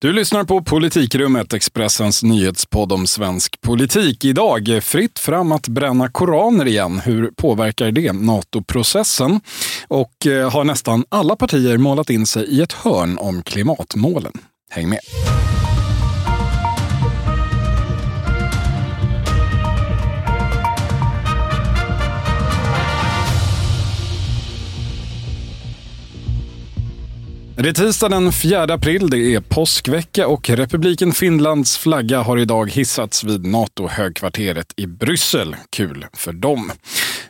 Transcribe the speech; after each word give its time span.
Du 0.00 0.12
lyssnar 0.12 0.44
på 0.44 0.62
Politikrummet, 0.62 1.52
Expressens 1.52 2.22
nyhetspodd 2.22 2.92
om 2.92 3.06
svensk 3.06 3.60
politik. 3.60 4.24
Idag, 4.24 4.78
fritt 4.82 5.18
fram 5.18 5.52
att 5.52 5.68
bränna 5.68 6.08
koraner 6.08 6.66
igen. 6.66 7.00
Hur 7.04 7.30
påverkar 7.30 7.90
det 7.90 8.12
NATO-processen? 8.12 9.40
Och 9.88 10.26
eh, 10.26 10.50
har 10.50 10.64
nästan 10.64 11.04
alla 11.08 11.36
partier 11.36 11.78
målat 11.78 12.10
in 12.10 12.26
sig 12.26 12.44
i 12.44 12.62
ett 12.62 12.72
hörn 12.72 13.18
om 13.18 13.42
klimatmålen? 13.42 14.32
Häng 14.70 14.88
med! 14.88 15.00
Det 27.62 27.68
är 27.68 27.72
tisdag 27.72 28.08
den 28.08 28.32
4 28.32 28.62
april, 28.62 29.10
det 29.10 29.34
är 29.34 29.40
påskvecka 29.40 30.26
och 30.26 30.50
republiken 30.50 31.12
Finlands 31.12 31.78
flagga 31.78 32.22
har 32.22 32.38
idag 32.38 32.70
hissats 32.70 33.24
vid 33.24 33.46
NATO-högkvarteret 33.46 34.72
i 34.76 34.86
Bryssel. 34.86 35.56
Kul 35.70 36.06
för 36.12 36.32
dem. 36.32 36.72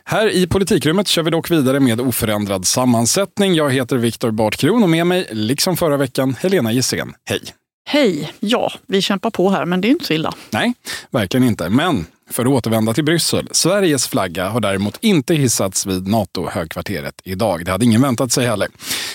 Här 0.03 0.29
i 0.29 0.47
politikrummet 0.47 1.07
kör 1.07 1.23
vi 1.23 1.31
dock 1.31 1.51
vidare 1.51 1.79
med 1.79 2.01
oförändrad 2.01 2.67
sammansättning. 2.67 3.55
Jag 3.55 3.73
heter 3.73 3.97
Viktor 3.97 4.31
Bartkron 4.31 4.83
och 4.83 4.89
med 4.89 5.07
mig, 5.07 5.27
liksom 5.31 5.77
förra 5.77 5.97
veckan, 5.97 6.35
Helena 6.39 6.71
Gissén. 6.71 7.13
Hej! 7.25 7.41
Hej! 7.87 8.33
Ja, 8.39 8.71
vi 8.87 9.01
kämpar 9.01 9.29
på 9.29 9.49
här, 9.49 9.65
men 9.65 9.81
det 9.81 9.87
är 9.87 9.89
inte 9.89 10.05
så 10.05 10.13
illa. 10.13 10.33
Nej, 10.49 10.73
verkligen 11.11 11.47
inte. 11.47 11.69
Men 11.69 12.05
för 12.29 12.45
att 12.45 12.51
återvända 12.51 12.93
till 12.93 13.03
Bryssel. 13.03 13.47
Sveriges 13.51 14.07
flagga 14.07 14.49
har 14.49 14.59
däremot 14.59 14.97
inte 15.01 15.35
hissats 15.35 15.85
vid 15.85 16.07
NATO-högkvarteret 16.07 17.21
idag. 17.23 17.65
Det 17.65 17.71
hade 17.71 17.85
ingen 17.85 18.01
väntat 18.01 18.31
sig 18.31 18.45
heller. 18.45 18.67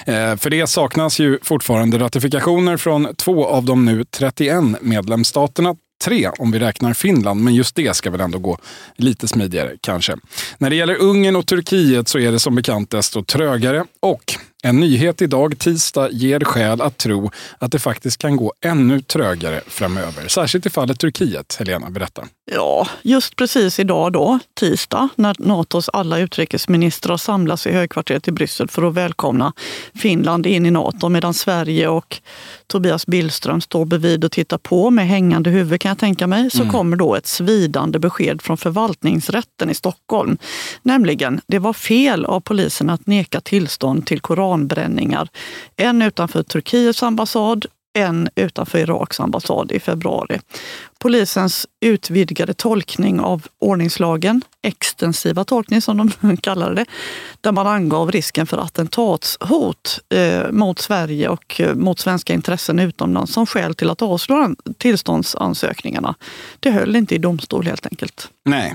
Eh, 0.07 0.37
för 0.37 0.51
det 0.51 0.67
saknas 0.67 1.19
ju 1.19 1.39
fortfarande 1.43 1.99
ratifikationer 1.99 2.77
från 2.77 3.15
två 3.17 3.47
av 3.47 3.65
de 3.65 3.85
nu 3.85 4.05
31 4.05 4.65
medlemsstaterna 4.81 5.77
tre 6.05 6.29
om 6.39 6.51
vi 6.51 6.59
räknar 6.59 6.95
Finland, 6.95 7.41
men 7.41 7.55
just 7.55 7.77
det 7.77 7.97
ska 7.97 8.11
väl 8.11 8.21
ändå 8.21 8.39
gå 8.39 8.59
lite 8.97 9.29
smidigare 9.29 9.73
kanske. 9.81 10.17
När 10.59 10.71
det 10.71 10.77
gäller 10.77 10.97
Ungern 11.03 11.37
och 11.37 11.47
Turkiet 11.47 12.09
så 12.09 12.19
är 12.19 12.33
det 12.33 12.39
som 12.39 12.55
bekant 12.55 12.91
desto 12.91 13.25
trögare 13.25 13.85
och 14.01 14.35
en 14.65 14.81
nyhet 14.81 15.23
idag, 15.23 15.59
tisdag, 15.59 16.11
ger 16.11 16.41
skäl 16.41 16.81
att 16.81 16.99
tro 16.99 17.31
att 17.59 17.73
det 17.73 17.79
faktiskt 17.79 18.19
kan 18.19 18.37
gå 18.37 18.53
ännu 18.61 19.01
trögare 19.01 19.61
framöver. 19.67 20.29
Särskilt 20.29 20.67
i 20.67 20.71
fallet 20.71 20.99
Turkiet. 20.99 21.57
Helena, 21.59 21.91
berätta. 21.91 22.23
Ja, 22.53 22.89
just 23.03 23.37
precis 23.37 23.81
idag 23.81 24.13
då, 24.13 24.39
tisdag, 24.55 25.09
när 25.17 25.37
Natos 25.39 25.89
alla 25.89 26.19
utrikesministrar 26.19 27.17
samlas 27.17 27.67
i 27.67 27.73
högkvarteret 27.73 28.29
i 28.29 28.33
Bryssel 28.33 28.69
för 28.69 28.83
att 28.83 28.95
välkomna 28.95 29.53
Finland 29.95 30.47
in 30.47 30.67
i 30.67 30.71
Nato, 30.71 31.09
medan 31.09 31.35
Sverige 31.35 31.89
och 31.89 32.21
Tobias 32.67 33.07
Billström 33.07 33.61
står 33.61 33.85
bredvid 33.85 34.25
och 34.25 34.33
tittar 34.33 34.59
på 34.59 34.91
med 34.91 35.09
hängande 35.09 35.51
huvud 35.51 35.81
kan 35.81 35.89
jag 35.89 35.99
tänka 35.99 36.27
mig, 36.27 36.51
så 36.51 36.63
mm. 36.63 36.73
kommer 36.73 36.97
då 36.97 37.15
ett 37.15 37.27
svidande 37.27 37.99
besked 37.99 38.43
från 38.43 38.57
förvaltningsrätten 38.57 39.71
i 39.71 39.75
Stockholm. 39.75 40.39
Nämligen, 40.83 41.41
det 41.47 41.59
var 41.59 41.73
fel 41.73 42.25
av 42.25 42.41
polisen 42.41 42.91
att 42.91 43.07
neka 43.07 43.41
tillstånd 43.41 44.07
till 44.07 44.21
koran 44.21 44.54
koranbränningar. 44.55 45.29
En 45.77 46.03
utanför 46.03 46.43
Turkiets 46.43 47.03
ambassad, 47.03 47.67
en 47.99 48.29
utanför 48.35 48.79
Iraks 48.79 49.21
ambassad 49.21 49.73
i 49.73 49.81
februari. 49.81 50.41
Polisens 50.99 51.67
utvidgade 51.85 52.55
tolkning 52.55 53.21
av 53.21 53.47
ordningslagen, 53.59 54.43
extensiva 54.63 55.45
tolkning 55.45 55.81
som 55.81 55.97
de 56.21 56.37
kallade 56.43 56.75
det, 56.75 56.85
där 57.41 57.53
man 57.53 57.67
angav 57.67 58.13
risken 58.13 58.47
för 58.47 58.59
attentatshot 58.59 60.01
eh, 60.09 60.51
mot 60.51 60.79
Sverige 60.79 61.29
och 61.29 61.61
eh, 61.61 61.75
mot 61.75 61.99
svenska 61.99 62.33
intressen 62.33 62.79
utomlands 62.79 63.33
som 63.33 63.47
skäl 63.47 63.75
till 63.75 63.91
att 63.91 64.03
avslå 64.03 64.55
tillståndsansökningarna. 64.79 66.15
Det 66.61 66.71
höll 66.71 66.97
inte 66.97 67.15
i 67.15 67.19
domstol 67.19 67.67
helt 67.67 67.87
enkelt. 67.87 68.29
Nej, 68.45 68.75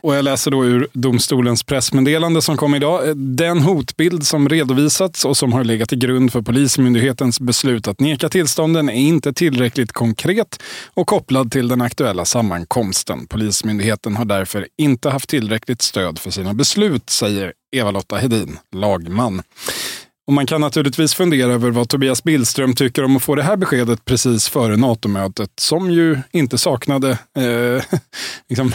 och 0.00 0.14
jag 0.14 0.24
läser 0.24 0.50
då 0.50 0.64
ur 0.64 0.88
domstolens 0.92 1.62
pressmeddelande 1.62 2.42
som 2.42 2.56
kom 2.56 2.74
idag. 2.74 3.08
Eh, 3.08 3.14
den 3.14 3.58
hotbild 3.58 4.26
som 4.26 4.48
redovisats 4.48 5.24
och 5.24 5.36
som 5.36 5.52
har 5.52 5.64
legat 5.64 5.88
till 5.88 5.98
grund 5.98 6.32
för 6.32 6.42
Polismyndighetens 6.42 7.40
beslut 7.40 7.88
att 7.88 8.00
neka 8.00 8.28
tillstånden 8.28 8.88
är 8.88 8.94
inte 8.94 9.32
tillräckligt 9.32 9.92
konkret 9.92 10.62
och 10.94 11.06
kopplad 11.06 11.52
till 11.52 11.68
den 11.68 11.80
aktuella 11.80 12.24
sammankomsten. 12.50 13.26
Polismyndigheten 13.26 14.16
har 14.16 14.24
därför 14.24 14.68
inte 14.78 15.10
haft 15.10 15.28
tillräckligt 15.28 15.82
stöd 15.82 16.18
för 16.18 16.30
sina 16.30 16.54
beslut, 16.54 17.10
säger 17.10 17.52
Eva-Lotta 17.76 18.16
Hedin, 18.16 18.58
lagman. 18.72 19.42
Och 20.26 20.32
man 20.32 20.46
kan 20.46 20.60
naturligtvis 20.60 21.14
fundera 21.14 21.52
över 21.52 21.70
vad 21.70 21.88
Tobias 21.88 22.24
Billström 22.24 22.74
tycker 22.74 23.04
om 23.04 23.16
att 23.16 23.22
få 23.22 23.34
det 23.34 23.42
här 23.42 23.56
beskedet 23.56 24.04
precis 24.04 24.48
före 24.48 24.76
NATO-mötet, 24.76 25.50
som 25.60 25.90
ju 25.90 26.18
inte 26.32 26.58
saknade 26.58 27.10
eh, 27.10 27.84
liksom 28.48 28.72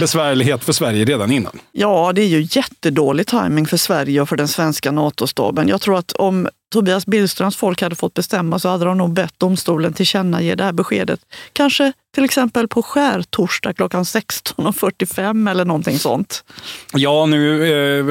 besvärlighet 0.00 0.64
för 0.64 0.72
Sverige 0.72 1.04
redan 1.04 1.32
innan. 1.32 1.58
Ja, 1.72 2.12
det 2.14 2.22
är 2.22 2.26
ju 2.26 2.46
jättedålig 2.50 3.26
timing 3.26 3.66
för 3.66 3.76
Sverige 3.76 4.20
och 4.20 4.28
för 4.28 4.36
den 4.36 4.48
svenska 4.48 4.92
NATO-staben. 4.92 5.68
Jag 5.68 5.80
tror 5.80 5.98
att 5.98 6.12
om 6.12 6.48
Tobias 6.72 7.06
Billströms 7.06 7.56
folk 7.56 7.82
hade 7.82 7.96
fått 7.96 8.14
bestämma 8.14 8.58
så 8.58 8.68
hade 8.68 8.84
de 8.84 8.98
nog 8.98 9.12
bett 9.12 9.34
domstolen 9.38 9.92
tillkännage 9.92 10.56
det 10.56 10.64
här 10.64 10.72
beskedet. 10.72 11.20
Kanske 11.52 11.92
till 12.14 12.24
exempel 12.24 12.68
på 12.68 12.82
skärtorsdag 12.82 13.72
klockan 13.72 14.02
16.45 14.02 15.50
eller 15.50 15.64
någonting 15.64 15.98
sånt. 15.98 16.44
Ja, 16.92 17.26
nu 17.26 17.62
eh, 17.62 18.04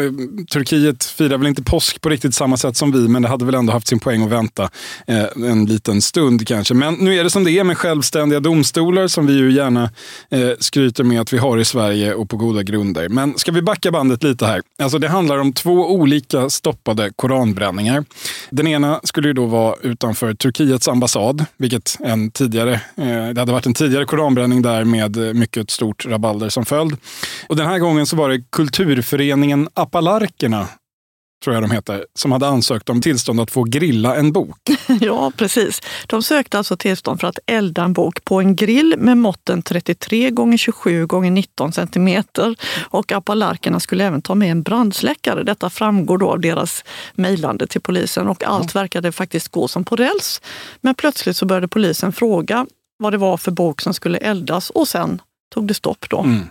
Turkiet 0.46 1.04
firar 1.06 1.38
väl 1.38 1.48
inte 1.48 1.64
påsk 1.64 2.02
på 2.02 2.10
riktigt 2.10 2.36
samma 2.36 2.58
sätt 2.58 2.78
som 2.78 2.92
vi, 2.92 3.08
men 3.08 3.22
det 3.22 3.28
hade 3.28 3.46
väl 3.46 3.56
ändå 3.56 3.74
haft 3.74 3.88
sin 3.88 4.00
poäng 4.00 4.24
att 4.24 4.30
vänta 4.30 4.70
eh, 5.08 5.50
en 5.50 5.66
liten 5.66 6.02
stund 6.02 6.48
kanske. 6.48 6.74
Men 6.74 6.94
nu 6.94 7.16
är 7.16 7.24
det 7.24 7.30
som 7.30 7.44
det 7.44 7.52
är 7.52 7.64
med 7.64 7.78
självständiga 7.78 8.40
domstolar 8.40 9.08
som 9.08 9.28
vi 9.28 9.34
ju 9.34 9.52
gärna 9.52 9.84
eh, 10.30 10.50
skryter 10.60 11.04
med 11.04 11.22
att 11.22 11.34
vi 11.34 11.38
har 11.38 11.58
i 11.58 11.66
Sverige 11.66 12.14
och 12.14 12.30
på 12.30 12.38
goda 12.38 12.64
grunder. 12.64 13.10
Men 13.10 13.38
ska 13.38 13.52
vi 13.52 13.62
backa 13.62 13.92
bandet 13.92 14.24
lite 14.24 14.46
här? 14.46 14.62
Alltså 14.82 15.00
det 15.00 15.08
handlar 15.08 15.38
om 15.38 15.54
två 15.54 15.92
olika 15.92 16.50
stoppade 16.50 17.12
koranbränningar. 17.16 18.06
Den 18.50 18.68
ena 18.68 19.00
skulle 19.04 19.28
ju 19.28 19.34
då 19.34 19.46
vara 19.46 19.76
utanför 19.82 20.34
Turkiets 20.34 20.88
ambassad, 20.88 21.46
vilket 21.58 21.98
en 22.00 22.32
tidigare, 22.32 22.74
eh, 22.74 23.28
det 23.34 23.42
hade 23.42 23.52
varit 23.52 23.66
en 23.66 23.74
tidigare 23.74 24.06
koranbränning 24.06 24.62
där 24.62 24.84
med 24.84 25.36
mycket 25.36 25.70
stort 25.70 26.06
rabalder 26.06 26.50
som 26.50 26.66
följd. 26.66 26.98
Och 27.48 27.56
den 27.56 27.68
här 27.68 27.80
gången 27.80 28.06
så 28.06 28.16
var 28.16 28.30
det 28.30 28.44
kulturföreningen 28.52 29.70
Apalarkerna 29.74 30.68
tror 31.44 31.54
jag 31.54 31.64
de 31.64 31.72
heter, 31.72 32.06
som 32.14 32.32
hade 32.32 32.48
ansökt 32.48 32.90
om 32.90 33.02
tillstånd 33.02 33.40
att 33.40 33.52
få 33.52 33.64
grilla 33.64 34.16
en 34.16 34.32
bok. 34.32 34.58
ja, 35.02 35.32
precis. 35.38 35.82
De 36.08 36.24
sökte 36.24 36.58
alltså 36.58 36.78
tillstånd 36.78 37.20
för 37.20 37.28
att 37.28 37.40
elda 37.46 37.84
en 37.84 37.94
bok 37.94 38.24
på 38.26 38.40
en 38.40 38.56
grill 38.56 38.96
med 38.98 39.18
måtten 39.18 39.62
33 39.62 40.28
x 40.28 40.62
27 40.62 41.04
x 41.04 41.12
19 41.32 41.74
centimeter. 41.74 42.56
Och 42.90 43.12
apalarkerna 43.12 43.80
skulle 43.80 44.06
även 44.06 44.22
ta 44.22 44.36
med 44.36 44.52
en 44.52 44.64
brandsläckare. 44.64 45.44
Detta 45.44 45.70
framgår 45.70 46.18
då 46.18 46.32
av 46.32 46.40
deras 46.40 46.84
mejlande 47.14 47.68
till 47.68 47.82
polisen 47.82 48.28
och 48.28 48.44
allt 48.44 48.76
verkade 48.76 49.12
faktiskt 49.12 49.48
gå 49.48 49.68
som 49.68 49.84
på 49.84 49.96
räls. 49.96 50.42
Men 50.82 50.96
plötsligt 50.96 51.38
så 51.38 51.46
började 51.46 51.68
polisen 51.68 52.12
fråga 52.12 52.66
vad 52.98 53.14
det 53.14 53.18
var 53.18 53.38
för 53.38 53.52
bok 53.52 53.82
som 53.82 53.94
skulle 53.94 54.18
eldas 54.18 54.70
och 54.70 54.88
sen 54.88 55.22
tog 55.54 55.68
det 55.68 55.74
stopp 55.74 56.10
då. 56.10 56.20
Mm. 56.20 56.48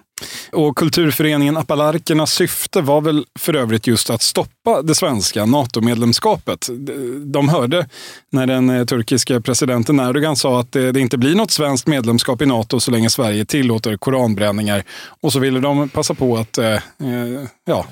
Och 0.53 0.77
kulturföreningen 0.77 1.57
Apalarkernas 1.57 2.33
syfte 2.33 2.81
var 2.81 3.01
väl 3.01 3.25
för 3.39 3.55
övrigt 3.55 3.87
just 3.87 4.11
att 4.11 4.23
stoppa 4.23 4.83
det 4.83 4.95
svenska 4.95 5.45
NATO-medlemskapet. 5.45 6.69
De 7.25 7.49
hörde 7.49 7.89
när 8.33 8.47
den 8.47 8.71
eh, 8.71 8.85
turkiska 8.85 9.41
presidenten 9.41 10.01
Erdogan 10.01 10.37
sa 10.37 10.61
att 10.61 10.73
det 10.73 11.01
inte 11.01 11.19
blir 11.19 11.35
något 11.35 11.51
svenskt 11.51 11.87
medlemskap 11.87 12.43
i 12.43 12.47
NATO 12.47 12.81
så 12.81 12.91
länge 12.91 13.11
Sverige 13.11 13.45
tillåter 13.45 13.97
koranbränningar. 13.97 14.85
Och 15.21 15.33
så 15.33 15.39
ville 15.39 15.61
de 15.61 15.89
passa 15.89 16.15
på 16.15 16.37
att 16.37 16.59
eh, 16.59 16.73
eh, 16.73 16.81
ja, 17.65 17.87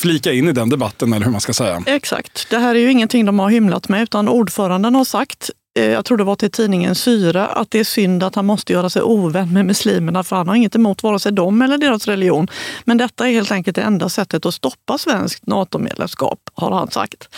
flika 0.00 0.32
in 0.32 0.48
i 0.48 0.52
den 0.52 0.68
debatten, 0.68 1.12
eller 1.12 1.24
hur 1.24 1.32
man 1.32 1.40
ska 1.40 1.52
säga. 1.52 1.82
Exakt. 1.86 2.50
Det 2.50 2.58
här 2.58 2.74
är 2.74 2.78
ju 2.78 2.90
ingenting 2.90 3.26
de 3.26 3.38
har 3.38 3.50
hymlat 3.50 3.88
med, 3.88 4.02
utan 4.02 4.28
ordföranden 4.28 4.94
har 4.94 5.04
sagt 5.04 5.50
Eh, 5.74 5.84
jag 5.84 6.04
tror 6.04 6.18
det 6.18 6.24
var 6.24 6.36
till 6.36 6.50
tidningen 6.50 6.94
Syra, 6.94 7.46
att 7.46 7.70
det 7.70 7.78
är 7.78 7.84
synd 7.84 8.22
att 8.22 8.34
han 8.34 8.46
måste 8.46 8.72
göra 8.72 8.90
sig 8.90 9.02
ovän 9.02 9.52
med 9.52 9.66
muslimerna 9.66 10.24
för 10.24 10.36
han 10.36 10.48
har 10.48 10.54
inget 10.54 10.74
emot 10.74 11.02
vare 11.02 11.18
sig 11.18 11.32
dem 11.32 11.62
eller 11.62 11.78
deras 11.78 12.08
religion. 12.08 12.48
Men 12.84 12.98
detta 12.98 13.28
är 13.28 13.32
helt 13.32 13.52
enkelt 13.52 13.74
det 13.74 13.82
enda 13.82 14.08
sättet 14.08 14.46
att 14.46 14.54
stoppa 14.54 14.98
svenskt 14.98 15.46
NATO-medlemskap, 15.46 16.38
har 16.54 16.70
han 16.70 16.90
sagt. 16.90 17.28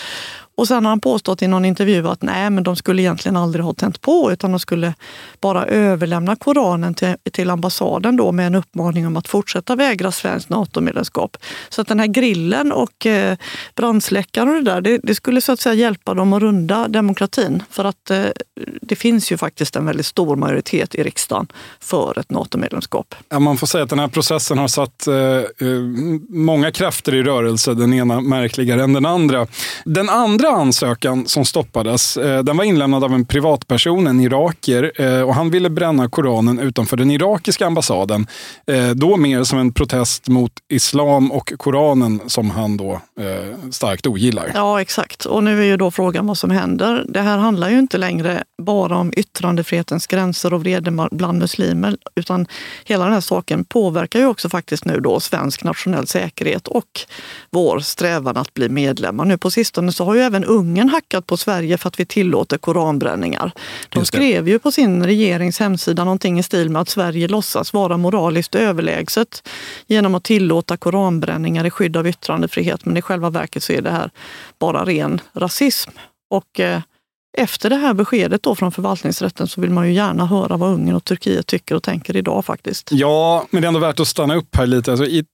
Och 0.57 0.69
sen 0.69 0.85
har 0.85 0.91
han 0.91 1.01
påstått 1.01 1.43
i 1.43 1.47
någon 1.47 1.65
intervju 1.65 2.09
att 2.09 2.23
nej, 2.23 2.51
men 2.51 2.65
de 2.65 2.77
skulle 2.77 3.03
egentligen 3.03 3.37
aldrig 3.37 3.65
ha 3.65 3.75
tänt 3.75 4.01
på 4.01 4.33
utan 4.33 4.51
de 4.51 4.61
skulle 4.61 4.95
bara 5.41 5.67
överlämna 5.67 6.37
Koranen 6.37 6.95
till, 6.95 7.15
till 7.33 7.51
ambassaden 7.51 8.17
då 8.17 8.33
med 8.33 8.47
en 8.47 8.55
uppmaning 8.55 9.07
om 9.07 9.17
att 9.17 9.29
fortsätta 9.29 9.77
vägra 9.77 10.13
svenskt 10.13 10.49
NATO-medlemskap. 10.49 11.37
Så 11.69 11.81
att 11.81 11.89
den 11.89 12.01
här 12.01 12.07
grillen 12.07 12.73
och 12.73 13.07
eh, 13.07 13.37
brandsläckaren 13.75 14.49
och 14.49 14.55
det 14.55 14.71
där, 14.71 14.81
det, 14.81 15.01
det, 15.03 15.15
skulle 15.15 15.41
så 15.41 15.53
att 15.53 15.61
säga 15.61 15.75
hjälpa 15.75 16.15
dem 16.15 16.33
att 16.33 16.43
runda 16.43 16.89
demokratin. 16.89 17.63
För 17.71 17.85
att 17.85 18.11
eh, 18.11 18.25
det 18.83 18.97
finns 18.97 19.33
ju 19.33 19.37
faktiskt 19.37 19.77
en 19.77 19.87
väldigt 19.87 20.07
stor 20.07 20.37
majoritet 20.37 20.95
i 20.95 21.03
riksdagen 21.03 21.47
för 21.81 22.19
ett 22.19 22.31
NATO-medlemskap. 22.31 23.15
Ja, 23.29 23.39
man 23.39 23.57
får 23.57 23.67
säga 23.67 23.85
att 23.85 23.91
den 23.91 23.99
här 23.99 24.09
processen 24.09 24.59
har 24.59 24.69
satt 24.69 25.07
eh, 25.07 25.15
eh 25.15 25.45
många 26.29 26.71
krafter 26.71 27.15
i 27.15 27.23
rörelse, 27.23 27.75
den 27.75 27.95
ena 27.95 28.21
märkligare 28.21 28.83
än 28.83 28.93
den 28.93 29.07
andra. 29.07 29.47
Den 29.85 30.09
andra 30.09 30.44
andra 30.45 30.61
ansökan 30.61 31.27
som 31.27 31.45
stoppades, 31.45 32.17
eh, 32.17 32.43
den 32.43 32.57
var 32.57 32.65
inlämnad 32.65 33.05
av 33.05 33.13
en 33.13 33.25
privatperson, 33.25 34.07
en 34.07 34.21
irakier, 34.21 34.93
eh, 34.97 35.21
och 35.21 35.35
han 35.35 35.51
ville 35.51 35.71
bränna 35.71 36.09
Koranen 36.09 36.59
utanför 36.59 36.97
den 36.97 37.11
irakiska 37.11 37.67
ambassaden. 37.67 38.27
Eh, 38.67 38.91
då 38.91 39.17
mer 39.17 39.45
som 39.45 39.59
en 39.59 39.73
protest 39.73 40.29
mot 40.29 40.53
islam 40.69 41.33
och 41.33 41.53
Koranen 41.57 42.21
som 42.27 42.51
han 42.51 42.77
då 42.77 43.01
starkt 43.71 44.07
ogillar. 44.07 44.51
Ja, 44.55 44.81
exakt. 44.81 45.25
Och 45.25 45.45
nu 45.45 45.61
är 45.61 45.65
ju 45.65 45.77
då 45.77 45.91
frågan 45.91 46.27
vad 46.27 46.39
som 46.39 46.51
händer. 46.51 47.05
Det 47.09 47.21
här 47.21 47.39
handlar 47.39 47.71
ju 47.71 47.79
inte 47.79 47.99
längre 47.99 48.45
bara 48.63 48.97
om 48.97 49.13
yttrandefrihetens 49.17 50.07
gränser 50.07 50.55
och 50.55 50.61
vrede 50.61 51.09
bland 51.11 51.39
muslimer, 51.39 51.97
utan 52.15 52.47
hela 52.85 53.05
den 53.05 53.13
här 53.13 53.21
saken 53.21 53.65
påverkar 53.65 54.19
ju 54.21 54.27
också 54.27 54.49
faktiskt 54.49 54.85
nu 54.85 55.01
då 55.01 55.21
svensk 55.21 55.65
nationell 55.65 56.07
säkerhet 56.07 56.69
och 56.69 57.01
vår 57.51 57.79
strävan 57.79 58.37
att 58.37 58.55
bli 58.55 58.69
medlemmar. 58.69 59.25
Nu 59.25 59.39
på 59.39 59.51
sistone 59.51 59.93
så 59.93 60.05
har 60.05 60.15
ju 60.15 60.21
även 60.21 60.34
Ungern 60.43 60.89
hackat 60.89 61.27
på 61.27 61.37
Sverige 61.37 61.79
för 61.79 61.89
att 61.89 62.01
vi 62.01 62.07
tillåter 62.07 62.59
koranbränningar. 62.59 63.53
De 63.89 64.05
skrev 64.05 64.49
ju 64.49 64.59
på 64.59 64.73
sin 64.73 65.07
regerings 65.07 65.61
hemsida 65.61 66.05
någonting 66.05 66.39
i 66.39 66.43
stil 66.43 66.71
med 66.71 66.83
att 66.83 66.89
Sverige 66.89 67.29
låtsas 67.29 67.73
vara 67.73 67.97
moraliskt 67.97 68.55
överlägset 68.55 69.49
genom 69.87 70.15
att 70.15 70.25
tillåta 70.25 70.77
koranbränningar 70.77 71.67
i 71.67 71.71
skydd 71.71 71.97
av 71.97 72.07
yttrandefrihet. 72.07 72.85
Men 72.85 72.97
i 72.97 73.03
själva 73.03 73.31
verket 73.31 73.63
så 73.63 73.73
är 73.73 73.83
det 73.83 73.91
här 73.91 74.11
bara 74.59 74.85
ren 74.85 75.21
rasism. 75.35 75.91
Och 76.31 76.61
eh, 76.61 76.81
efter 77.39 77.71
det 77.71 77.77
här 77.77 77.95
beskedet 77.95 78.43
då 78.43 78.55
från 78.55 78.73
förvaltningsrätten 78.73 79.49
så 79.49 79.61
vill 79.61 79.71
man 79.71 79.87
ju 79.87 79.93
gärna 79.93 80.27
höra 80.27 80.57
vad 80.57 80.73
Ungern 80.73 80.97
och 80.97 81.05
Turkiet 81.05 81.47
tycker 81.47 81.75
och 81.75 81.83
tänker 81.83 82.17
idag 82.17 82.45
faktiskt. 82.45 82.89
Ja, 82.93 83.47
men 83.51 83.63
det 83.63 83.67
är 83.67 83.69
ändå 83.69 83.81
värt 83.81 84.01
att 84.01 84.09
stanna 84.09 84.35
upp 84.35 84.57
här 84.57 84.67
lite. 84.67 84.91
Alltså, 84.91 85.07
i, 85.07 85.25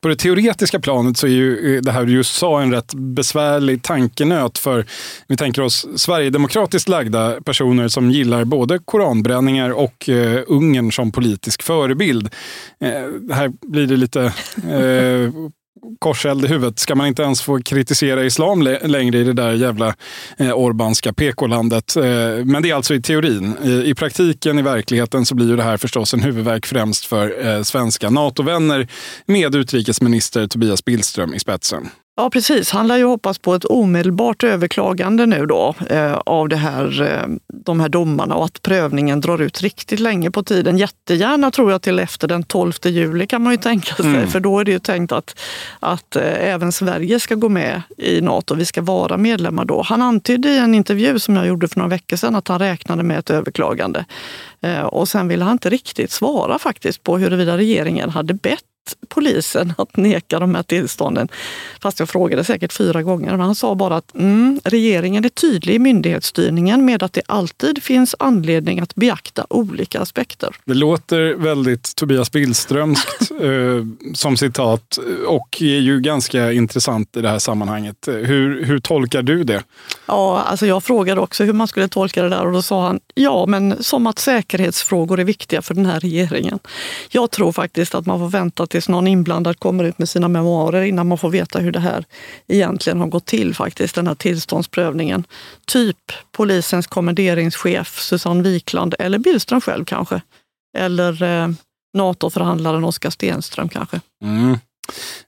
på 0.00 0.08
det 0.08 0.16
teoretiska 0.16 0.80
planet 0.80 1.16
så 1.16 1.26
är 1.26 1.30
ju 1.30 1.80
det 1.80 1.92
här 1.92 2.04
du 2.04 2.12
just 2.12 2.34
sa 2.34 2.62
en 2.62 2.72
rätt 2.72 2.94
besvärlig 2.94 3.82
tankenöt 3.82 4.58
för, 4.58 4.86
vi 5.28 5.36
tänker 5.36 5.62
oss 5.62 5.86
Sverigedemokratiskt 5.96 6.88
lagda 6.88 7.40
personer 7.40 7.88
som 7.88 8.10
gillar 8.10 8.44
både 8.44 8.78
koranbränningar 8.78 9.70
och 9.70 10.08
eh, 10.08 10.42
Ungern 10.46 10.92
som 10.92 11.12
politisk 11.12 11.62
förebild. 11.62 12.28
Eh, 12.80 13.34
här 13.34 13.52
blir 13.68 13.86
det 13.86 13.96
lite 13.96 14.22
eh, 14.68 15.32
korseld 15.98 16.44
i 16.44 16.48
huvudet. 16.48 16.78
Ska 16.78 16.94
man 16.94 17.06
inte 17.06 17.22
ens 17.22 17.42
få 17.42 17.62
kritisera 17.62 18.24
islam 18.24 18.62
längre 18.82 19.18
i 19.18 19.24
det 19.24 19.32
där 19.32 19.52
jävla 19.52 19.94
eh, 20.38 20.52
Orbanska 20.52 21.12
PK-landet? 21.12 21.96
Eh, 21.96 22.02
men 22.44 22.62
det 22.62 22.70
är 22.70 22.74
alltså 22.74 22.94
i 22.94 23.02
teorin. 23.02 23.56
I, 23.64 23.90
I, 23.90 23.94
praktiken, 23.94 24.58
i 24.58 24.62
verkligheten, 24.62 25.26
så 25.26 25.34
blir 25.34 25.48
ju 25.48 25.56
det 25.56 25.62
här 25.62 25.76
förstås 25.76 26.14
en 26.14 26.20
huvudverk 26.20 26.66
främst 26.66 27.04
för 27.04 27.46
eh, 27.46 27.62
svenska 27.62 28.10
NATO-vänner 28.10 28.88
med 29.26 29.54
utrikesminister 29.54 30.46
Tobias 30.46 30.84
Billström 30.84 31.34
i 31.34 31.38
spetsen. 31.38 31.88
Ja 32.20 32.30
precis, 32.30 32.70
han 32.70 32.86
lär 32.86 32.96
ju 32.96 33.04
hoppas 33.04 33.38
på 33.38 33.54
ett 33.54 33.64
omedelbart 33.64 34.44
överklagande 34.44 35.26
nu 35.26 35.46
då 35.46 35.74
eh, 35.90 36.12
av 36.14 36.48
det 36.48 36.56
här, 36.56 37.02
eh, 37.02 37.36
de 37.64 37.80
här 37.80 37.88
domarna 37.88 38.34
och 38.34 38.44
att 38.44 38.62
prövningen 38.62 39.20
drar 39.20 39.42
ut 39.42 39.62
riktigt 39.62 40.00
länge 40.00 40.30
på 40.30 40.42
tiden. 40.42 40.78
Jättegärna 40.78 41.50
tror 41.50 41.70
jag 41.70 41.82
till 41.82 41.98
efter 41.98 42.28
den 42.28 42.42
12 42.42 42.72
juli 42.84 43.26
kan 43.26 43.42
man 43.42 43.52
ju 43.52 43.56
tänka 43.56 43.94
sig, 43.94 44.06
mm. 44.06 44.28
för 44.28 44.40
då 44.40 44.58
är 44.58 44.64
det 44.64 44.70
ju 44.70 44.78
tänkt 44.78 45.12
att, 45.12 45.40
att 45.80 46.16
eh, 46.16 46.52
även 46.52 46.72
Sverige 46.72 47.20
ska 47.20 47.34
gå 47.34 47.48
med 47.48 47.82
i 47.96 48.20
Nato. 48.20 48.54
Vi 48.54 48.64
ska 48.64 48.82
vara 48.82 49.16
medlemmar 49.16 49.64
då. 49.64 49.82
Han 49.82 50.02
antydde 50.02 50.48
i 50.48 50.58
en 50.58 50.74
intervju 50.74 51.18
som 51.18 51.36
jag 51.36 51.46
gjorde 51.46 51.68
för 51.68 51.78
några 51.78 51.90
veckor 51.90 52.16
sedan 52.16 52.34
att 52.34 52.48
han 52.48 52.58
räknade 52.58 53.02
med 53.02 53.18
ett 53.18 53.30
överklagande. 53.30 54.04
Eh, 54.60 54.80
och 54.80 55.08
sen 55.08 55.28
ville 55.28 55.44
han 55.44 55.52
inte 55.52 55.70
riktigt 55.70 56.10
svara 56.10 56.58
faktiskt 56.58 57.02
på 57.02 57.18
huruvida 57.18 57.56
regeringen 57.56 58.10
hade 58.10 58.34
bett 58.34 58.64
polisen 59.08 59.72
att 59.78 59.96
neka 59.96 60.38
de 60.38 60.54
här 60.54 60.62
tillstånden. 60.62 61.28
Fast 61.82 61.98
jag 61.98 62.08
frågade 62.08 62.44
säkert 62.44 62.72
fyra 62.72 63.02
gånger. 63.02 63.30
Men 63.30 63.40
han 63.40 63.54
sa 63.54 63.74
bara 63.74 63.96
att 63.96 64.14
mm, 64.14 64.60
regeringen 64.64 65.24
är 65.24 65.28
tydlig 65.28 65.74
i 65.74 65.78
myndighetsstyrningen 65.78 66.84
med 66.84 67.02
att 67.02 67.12
det 67.12 67.22
alltid 67.26 67.82
finns 67.82 68.14
anledning 68.18 68.80
att 68.80 68.94
beakta 68.94 69.46
olika 69.50 70.00
aspekter. 70.00 70.56
Det 70.64 70.74
låter 70.74 71.34
väldigt 71.34 71.96
Tobias 71.96 72.32
Billströmskt 72.32 73.30
eh, 73.40 74.10
som 74.14 74.36
citat 74.36 74.98
och 75.26 75.62
är 75.62 75.78
ju 75.78 76.00
ganska 76.00 76.52
intressant 76.52 77.16
i 77.16 77.20
det 77.20 77.28
här 77.28 77.38
sammanhanget. 77.38 77.96
Hur, 78.06 78.64
hur 78.64 78.78
tolkar 78.78 79.22
du 79.22 79.44
det? 79.44 79.62
Ja, 80.06 80.42
alltså 80.46 80.66
jag 80.66 80.84
frågade 80.84 81.20
också 81.20 81.44
hur 81.44 81.52
man 81.52 81.68
skulle 81.68 81.88
tolka 81.88 82.22
det 82.22 82.28
där 82.28 82.46
och 82.46 82.52
då 82.52 82.62
sa 82.62 82.86
han 82.86 83.00
ja, 83.14 83.46
men 83.46 83.82
som 83.82 84.06
att 84.06 84.18
säkerhetsfrågor 84.18 85.20
är 85.20 85.24
viktiga 85.24 85.62
för 85.62 85.74
den 85.74 85.86
här 85.86 86.00
regeringen. 86.00 86.58
Jag 87.10 87.30
tror 87.30 87.52
faktiskt 87.52 87.94
att 87.94 88.06
man 88.06 88.18
får 88.18 88.28
vänta 88.28 88.66
till 88.66 88.77
tills 88.78 88.88
någon 88.88 89.06
inblandad 89.06 89.58
kommer 89.58 89.84
ut 89.84 89.98
med 89.98 90.08
sina 90.08 90.28
memoarer 90.28 90.82
innan 90.82 91.08
man 91.08 91.18
får 91.18 91.30
veta 91.30 91.58
hur 91.58 91.72
det 91.72 91.80
här 91.80 92.04
egentligen 92.48 93.00
har 93.00 93.08
gått 93.08 93.26
till 93.26 93.54
faktiskt, 93.54 93.94
den 93.94 94.06
här 94.06 94.14
tillståndsprövningen. 94.14 95.24
Typ 95.66 96.12
polisens 96.32 96.86
kommenderingschef 96.86 97.98
Susanne 97.98 98.42
Wikland 98.42 98.94
eller 98.98 99.18
Billström 99.18 99.60
själv 99.60 99.84
kanske. 99.84 100.22
Eller 100.78 101.22
eh, 101.22 101.48
NATO-förhandlaren 101.94 102.84
Oskar 102.84 103.10
Stenström 103.10 103.68
kanske. 103.68 104.00
Mm. 104.24 104.58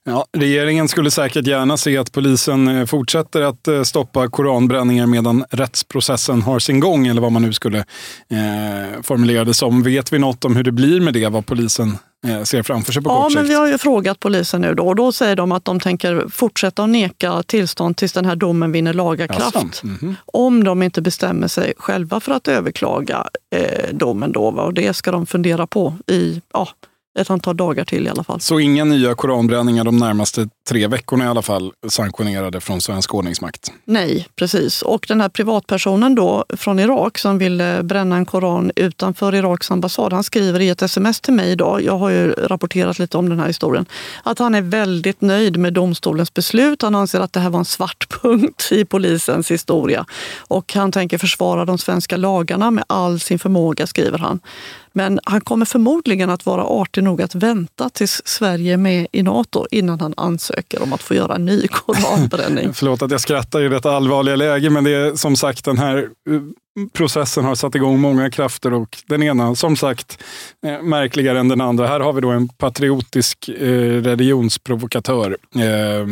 Ja, 0.03 0.25
regeringen 0.37 0.87
skulle 0.87 1.11
säkert 1.11 1.47
gärna 1.47 1.77
se 1.77 1.97
att 1.97 2.11
polisen 2.11 2.67
eh, 2.67 2.85
fortsätter 2.85 3.41
att 3.41 3.67
eh, 3.67 3.83
stoppa 3.83 4.27
koranbränningar 4.27 5.07
medan 5.07 5.45
rättsprocessen 5.49 6.41
har 6.41 6.59
sin 6.59 6.79
gång, 6.79 7.07
eller 7.07 7.21
vad 7.21 7.31
man 7.31 7.41
nu 7.41 7.53
skulle 7.53 7.77
eh, 7.77 9.01
formulera 9.03 9.43
det 9.43 9.53
som. 9.53 9.83
Vet 9.83 10.13
vi 10.13 10.19
något 10.19 10.45
om 10.45 10.55
hur 10.55 10.63
det 10.63 10.71
blir 10.71 11.01
med 11.01 11.13
det, 11.13 11.27
vad 11.27 11.45
polisen 11.45 11.97
Eh, 12.27 12.43
ser 12.43 12.63
framför 12.63 12.93
sig 12.93 13.03
på 13.03 13.09
ja, 13.09 13.21
kort 13.21 13.31
sikt? 13.31 13.39
men 13.39 13.47
vi 13.47 13.53
har 13.53 13.67
ju 13.67 13.77
frågat 13.77 14.19
polisen 14.19 14.61
nu 14.61 14.73
då 14.73 14.87
och 14.87 14.95
då 14.95 15.11
säger 15.11 15.35
de 15.35 15.51
att 15.51 15.65
de 15.65 15.79
tänker 15.79 16.25
fortsätta 16.31 16.83
att 16.83 16.89
neka 16.89 17.43
tillstånd 17.43 17.97
tills 17.97 18.13
den 18.13 18.25
här 18.25 18.35
domen 18.35 18.71
vinner 18.71 18.93
laga 18.93 19.27
kraft. 19.27 19.83
Mm 19.83 19.97
-hmm. 19.97 20.15
Om 20.25 20.63
de 20.63 20.83
inte 20.83 21.01
bestämmer 21.01 21.47
sig 21.47 21.73
själva 21.77 22.19
för 22.19 22.31
att 22.31 22.47
överklaga 22.47 23.27
eh, 23.55 23.93
domen 23.93 24.31
då. 24.31 24.43
Och 24.43 24.73
det 24.73 24.93
ska 24.93 25.11
de 25.11 25.25
fundera 25.25 25.67
på 25.67 25.93
i 26.07 26.41
ja, 26.53 26.67
ett 27.19 27.29
antal 27.29 27.57
dagar 27.57 27.85
till 27.85 28.07
i 28.07 28.09
alla 28.09 28.23
fall. 28.23 28.39
Så 28.41 28.59
inga 28.59 28.83
nya 28.83 29.15
koranbränningar 29.15 29.83
de 29.83 29.97
närmaste 29.97 30.47
tre 30.69 30.87
veckorna 30.87 31.25
i 31.25 31.27
alla 31.27 31.41
fall 31.41 31.71
sanktionerade 31.89 32.61
från 32.61 32.81
svensk 32.81 33.13
ordningsmakt? 33.13 33.71
Nej, 33.85 34.27
precis. 34.35 34.81
Och 34.81 35.05
den 35.07 35.21
här 35.21 35.29
privatpersonen 35.29 36.15
då 36.15 36.45
från 36.49 36.79
Irak 36.79 37.17
som 37.17 37.37
ville 37.37 37.83
bränna 37.83 38.15
en 38.15 38.25
koran 38.25 38.71
utanför 38.75 39.35
Iraks 39.35 39.71
ambassad, 39.71 40.13
han 40.13 40.23
skriver 40.23 40.59
i 40.59 40.69
ett 40.69 40.81
sms 40.81 41.21
till 41.21 41.33
mig 41.33 41.51
idag, 41.51 41.81
jag 41.81 41.97
har 41.97 42.09
ju 42.09 42.31
rapporterat 42.31 42.99
lite 42.99 43.17
om 43.17 43.29
den 43.29 43.39
här 43.39 43.47
historien, 43.47 43.85
att 44.23 44.39
han 44.39 44.55
är 44.55 44.61
väldigt 44.61 45.21
nöjd 45.21 45.57
med 45.57 45.73
domstolens 45.73 46.33
beslut. 46.33 46.81
Han 46.81 46.95
anser 46.95 47.19
att 47.19 47.33
det 47.33 47.39
här 47.39 47.49
var 47.49 47.59
en 47.59 47.65
svart 47.65 48.21
punkt 48.21 48.69
i 48.71 48.85
polisens 48.85 49.51
historia 49.51 50.05
och 50.37 50.73
han 50.73 50.91
tänker 50.91 51.17
försvara 51.17 51.65
de 51.65 51.77
svenska 51.77 52.17
lagarna 52.17 52.71
med 52.71 52.83
all 52.87 53.19
sin 53.19 53.39
förmåga, 53.39 53.87
skriver 53.87 54.17
han. 54.17 54.39
Men 54.93 55.19
han 55.23 55.41
kommer 55.41 55.65
förmodligen 55.65 56.29
att 56.29 56.45
vara 56.45 56.63
artig 56.63 57.03
nog 57.03 57.21
att 57.21 57.35
vänta 57.35 57.89
tills 57.89 58.21
Sverige 58.25 58.73
är 58.73 58.77
med 58.77 59.07
i 59.11 59.23
Nato 59.23 59.65
innan 59.71 59.99
han 59.99 60.13
ansöker 60.17 60.83
om 60.83 60.93
att 60.93 61.03
få 61.03 61.13
göra 61.13 61.35
en 61.35 61.45
ny 61.45 61.67
koranbränning. 61.67 62.73
Förlåt 62.73 63.01
att 63.01 63.11
jag 63.11 63.21
skrattar 63.21 63.61
i 63.61 63.69
detta 63.69 63.91
allvarliga 63.91 64.35
läge, 64.35 64.69
men 64.69 64.83
det 64.83 64.91
är 64.91 65.15
som 65.15 65.35
sagt 65.35 65.65
den 65.65 65.77
här 65.77 65.97
eh, 66.29 66.41
processen 66.93 67.45
har 67.45 67.55
satt 67.55 67.75
igång 67.75 67.99
många 67.99 68.29
krafter 68.29 68.73
och 68.73 68.97
den 69.07 69.23
ena, 69.23 69.55
som 69.55 69.75
sagt, 69.75 70.23
eh, 70.65 70.81
märkligare 70.81 71.39
än 71.39 71.47
den 71.47 71.61
andra. 71.61 71.87
Här 71.87 71.99
har 71.99 72.13
vi 72.13 72.21
då 72.21 72.29
en 72.29 72.47
patriotisk 72.47 73.49
eh, 73.49 74.01
religionsprovokatör. 74.01 75.37
Eh, 75.55 76.05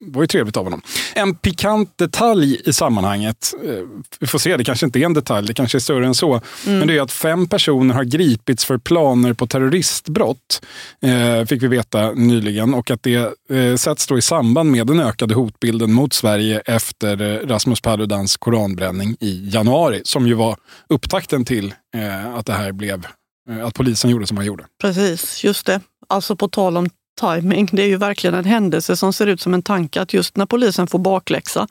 det 0.00 0.10
var 0.10 0.22
ju 0.22 0.26
trevligt 0.26 0.56
av 0.56 0.64
honom. 0.64 0.82
En 1.14 1.34
pikant 1.34 1.98
detalj 1.98 2.60
i 2.64 2.72
sammanhanget, 2.72 3.54
eh, 3.64 3.72
vi 4.20 4.26
får 4.26 4.38
se, 4.38 4.56
det 4.56 4.64
kanske 4.64 4.86
inte 4.86 4.98
är 4.98 5.04
en 5.04 5.14
detalj, 5.14 5.46
det 5.46 5.54
kanske 5.54 5.78
är 5.78 5.80
större 5.80 6.06
än 6.06 6.14
så, 6.14 6.32
mm. 6.66 6.78
men 6.78 6.88
det 6.88 6.96
är 6.96 7.00
att 7.00 7.12
fem 7.12 7.48
personer 7.48 7.94
har 7.94 8.04
gripits 8.04 8.64
för 8.64 8.78
planer 8.78 9.32
på 9.32 9.46
terroristbrott, 9.46 10.62
eh, 11.02 11.46
fick 11.46 11.62
vi 11.62 11.68
veta 11.68 12.12
nyligen, 12.12 12.74
och 12.74 12.90
att 12.90 13.02
det 13.02 13.34
eh, 13.50 13.76
sätts 13.76 14.06
då 14.06 14.18
i 14.18 14.22
samband 14.22 14.70
med 14.70 14.86
den 14.86 15.00
ökade 15.00 15.34
hotbilden 15.34 15.92
mot 15.92 16.12
Sverige 16.12 16.60
efter 16.64 17.22
eh, 17.22 17.48
Rasmus 17.48 17.80
Paludans 17.80 18.36
koranbränning 18.36 19.16
i 19.20 19.48
januari, 19.52 19.77
som 20.04 20.26
ju 20.26 20.34
var 20.34 20.56
upptakten 20.88 21.44
till 21.44 21.74
eh, 21.94 22.34
att 22.34 22.46
det 22.46 22.52
här 22.52 22.72
blev 22.72 23.06
eh, 23.50 23.66
att 23.66 23.74
polisen 23.74 24.10
gjorde 24.10 24.26
som 24.26 24.34
man 24.34 24.44
gjorde. 24.44 24.64
Precis, 24.80 25.44
just 25.44 25.66
det. 25.66 25.80
Alltså 26.08 26.36
på 26.36 26.48
tal 26.48 26.76
om 26.76 26.88
timing. 27.18 27.68
Det 27.72 27.82
är 27.82 27.86
ju 27.86 27.96
verkligen 27.96 28.34
en 28.34 28.44
händelse 28.44 28.96
som 28.96 29.12
ser 29.12 29.26
ut 29.26 29.40
som 29.40 29.54
en 29.54 29.62
tanke 29.62 30.00
att 30.00 30.14
just 30.14 30.36
när 30.36 30.46
polisen 30.46 30.86
får 30.86 30.98
bakläxa 30.98 31.68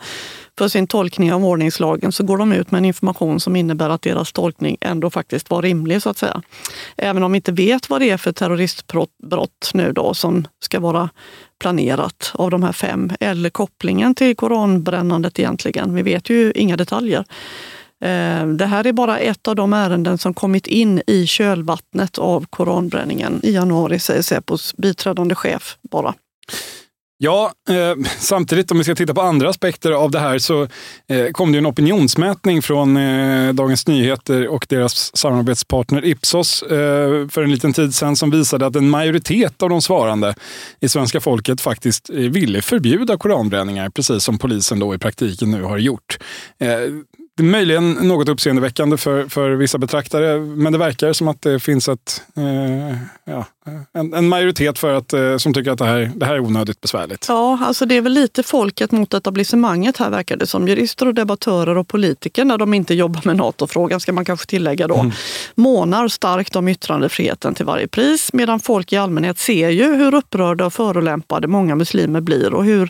för 0.58 0.68
sin 0.68 0.88
tolkning 0.88 1.34
av 1.34 1.46
ordningslagen 1.46 2.12
så 2.12 2.24
går 2.24 2.38
de 2.38 2.54
ut 2.54 2.72
med 2.72 2.78
en 2.80 2.86
information 2.86 3.40
som 3.40 3.56
innebär 3.56 3.90
att 3.90 4.02
deras 4.02 4.32
tolkning 4.32 4.78
ändå 4.82 5.10
faktiskt 5.10 5.50
var 5.50 5.62
rimlig 5.62 6.02
så 6.02 6.10
att 6.10 6.18
säga. 6.18 6.42
Även 6.98 7.24
om 7.24 7.32
vi 7.32 7.36
inte 7.36 7.52
vet 7.52 7.90
vad 7.90 8.02
det 8.02 8.10
är 8.10 8.18
för 8.18 8.32
terroristbrott 8.32 9.72
nu 9.74 9.92
då 9.92 10.14
som 10.14 10.48
ska 10.60 10.80
vara 10.80 11.10
planerat 11.60 12.32
av 12.34 12.52
de 12.52 12.64
här 12.64 12.72
fem 12.72 13.12
eller 13.20 13.50
kopplingen 13.50 14.16
till 14.16 14.36
koranbrännandet 14.36 15.40
egentligen. 15.40 15.96
Vi 15.96 16.02
vet 16.02 16.30
ju 16.30 16.52
inga 16.56 16.78
detaljer. 16.78 17.26
Eh, 18.04 18.48
det 18.48 18.66
här 18.66 18.88
är 18.88 18.94
bara 18.94 19.20
ett 19.20 19.48
av 19.48 19.56
de 19.56 19.74
ärenden 19.74 20.18
som 20.18 20.34
kommit 20.34 20.68
in 20.68 21.02
i 21.08 21.28
kölvattnet 21.28 22.18
av 22.18 22.46
koranbränningen 22.50 23.40
i 23.44 23.52
januari, 23.52 24.00
säger 24.00 24.22
Säpos 24.22 24.76
biträdande 24.78 25.36
chef 25.36 25.78
bara. 25.92 26.14
Ja, 27.20 27.52
eh, 27.70 27.96
samtidigt 28.20 28.72
om 28.72 28.78
vi 28.78 28.84
ska 28.84 28.96
titta 28.96 29.14
på 29.14 29.22
andra 29.22 29.50
aspekter 29.50 29.92
av 29.92 30.12
det 30.12 30.20
här 30.20 30.40
så 30.40 30.68
eh, 31.08 31.28
kom 31.32 31.52
det 31.52 31.58
en 31.58 31.68
opinionsmätning 31.68 32.62
från 32.62 32.98
eh, 32.98 33.54
Dagens 33.54 33.88
Nyheter 33.88 34.48
och 34.48 34.66
deras 34.70 35.18
samarbetspartner 35.18 36.06
Ipsos 36.06 36.64
eh, 36.64 37.28
för 37.28 37.44
en 37.44 37.52
liten 37.52 37.74
tid 37.74 37.96
sedan 37.96 38.16
som 38.16 38.30
visade 38.30 38.66
att 38.66 38.76
en 38.76 38.90
majoritet 38.90 39.64
av 39.64 39.70
de 39.70 39.82
svarande 39.82 40.36
i 40.80 40.90
svenska 40.90 41.22
folket 41.22 41.62
faktiskt 41.62 42.10
eh, 42.10 42.16
ville 42.16 42.62
förbjuda 42.62 43.18
koranbränningar, 43.18 43.90
precis 43.90 44.24
som 44.24 44.38
polisen 44.38 44.80
då 44.80 44.96
i 44.96 44.98
praktiken 44.98 45.52
nu 45.52 45.64
har 45.64 45.78
gjort. 45.78 46.18
Eh, 46.60 46.70
det 47.38 47.44
är 47.44 47.48
möjligen 47.48 47.92
något 47.92 48.30
uppseendeväckande 48.30 48.98
för, 48.98 49.28
för 49.28 49.52
vissa 49.52 49.78
betraktare, 49.78 50.40
men 50.40 50.74
det 50.74 50.80
verkar 50.80 51.14
som 51.14 51.28
att 51.28 51.42
det 51.42 51.60
finns 51.60 51.90
ett, 51.90 52.24
eh, 52.38 52.98
ja, 53.26 53.46
en, 53.94 54.14
en, 54.14 54.30
majoritet 54.30 54.80
för 54.80 54.94
att, 54.94 55.14
eh, 55.14 55.38
som 55.38 55.54
tycker 55.54 55.72
att 55.72 55.78
det 55.78 55.86
här, 55.86 56.12
det 56.16 56.26
här 56.26 56.34
är 56.34 56.40
onödigt 56.40 56.82
besvärligt. 56.82 57.26
Ja, 57.30 57.60
alltså 57.62 57.86
det 57.86 57.96
är 57.96 58.02
väl 58.02 58.14
lite 58.14 58.44
folket 58.44 58.92
mot 58.92 59.14
etablissemanget 59.14 59.98
här 59.98 60.10
verkar 60.10 60.38
det 60.38 60.48
som. 60.48 60.68
Jurister 60.68 61.08
och 61.08 61.14
debattörer 61.14 61.78
och 61.78 61.88
politiker, 61.88 62.46
när 62.46 62.58
de 62.58 62.74
inte 62.74 62.94
jobbar 62.94 63.22
med 63.26 63.36
NATO-frågan, 63.36 64.00
ska 64.00 64.14
man 64.14 64.26
kanske 64.26 64.46
tillägga 64.46 64.88
då, 64.88 64.96
mm. 64.96 65.12
månar 65.56 66.08
starkt 66.08 66.56
om 66.56 66.68
yttrandefriheten 66.68 67.54
till 67.54 67.66
varje 67.66 67.88
pris, 67.88 68.34
medan 68.34 68.60
folk 68.60 68.94
i 68.94 68.98
allmänhet 68.98 69.40
ser 69.40 69.70
ju 69.70 69.96
hur 69.96 70.14
upprörda 70.14 70.66
och 70.66 70.74
förolämpade 70.74 71.48
många 71.48 71.76
muslimer 71.76 72.22
blir 72.22 72.54
och 72.54 72.66
hur 72.66 72.90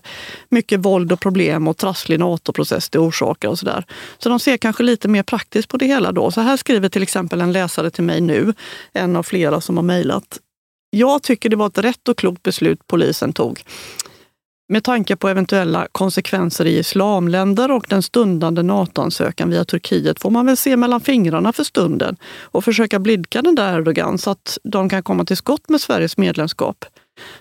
mycket 0.49 0.79
våld 0.79 1.11
och 1.11 1.19
problem 1.19 1.67
och 1.67 1.77
trasslig 1.77 2.19
NATO-process 2.19 2.89
det 2.89 2.99
orsakar 2.99 3.49
och 3.49 3.59
sådär. 3.59 3.85
Så 4.17 4.29
de 4.29 4.39
ser 4.39 4.57
kanske 4.57 4.83
lite 4.83 5.07
mer 5.07 5.23
praktiskt 5.23 5.69
på 5.69 5.77
det 5.77 5.85
hela 5.85 6.11
då. 6.11 6.31
Så 6.31 6.41
här 6.41 6.57
skriver 6.57 6.89
till 6.89 7.03
exempel 7.03 7.41
en 7.41 7.51
läsare 7.51 7.89
till 7.89 8.03
mig 8.03 8.21
nu, 8.21 8.53
en 8.93 9.15
av 9.15 9.23
flera 9.23 9.61
som 9.61 9.77
har 9.77 9.83
mejlat. 9.83 10.39
Jag 10.89 11.23
tycker 11.23 11.49
det 11.49 11.55
var 11.55 11.67
ett 11.67 11.77
rätt 11.77 12.07
och 12.07 12.17
klokt 12.17 12.43
beslut 12.43 12.87
polisen 12.87 13.33
tog. 13.33 13.63
Med 14.69 14.83
tanke 14.83 15.15
på 15.15 15.29
eventuella 15.29 15.87
konsekvenser 15.91 16.65
i 16.65 16.77
islamländer 16.77 17.71
och 17.71 17.85
den 17.89 18.03
stundande 18.03 18.63
NATO-ansökan 18.63 19.49
via 19.49 19.65
Turkiet 19.65 20.19
får 20.19 20.29
man 20.29 20.45
väl 20.45 20.57
se 20.57 20.77
mellan 20.77 21.01
fingrarna 21.01 21.53
för 21.53 21.63
stunden 21.63 22.17
och 22.41 22.63
försöka 22.63 22.99
blidka 22.99 23.41
den 23.41 23.55
där 23.55 23.77
Erdogan 23.77 24.17
så 24.17 24.29
att 24.29 24.57
de 24.63 24.89
kan 24.89 25.03
komma 25.03 25.25
till 25.25 25.37
skott 25.37 25.69
med 25.69 25.81
Sveriges 25.81 26.17
medlemskap. 26.17 26.85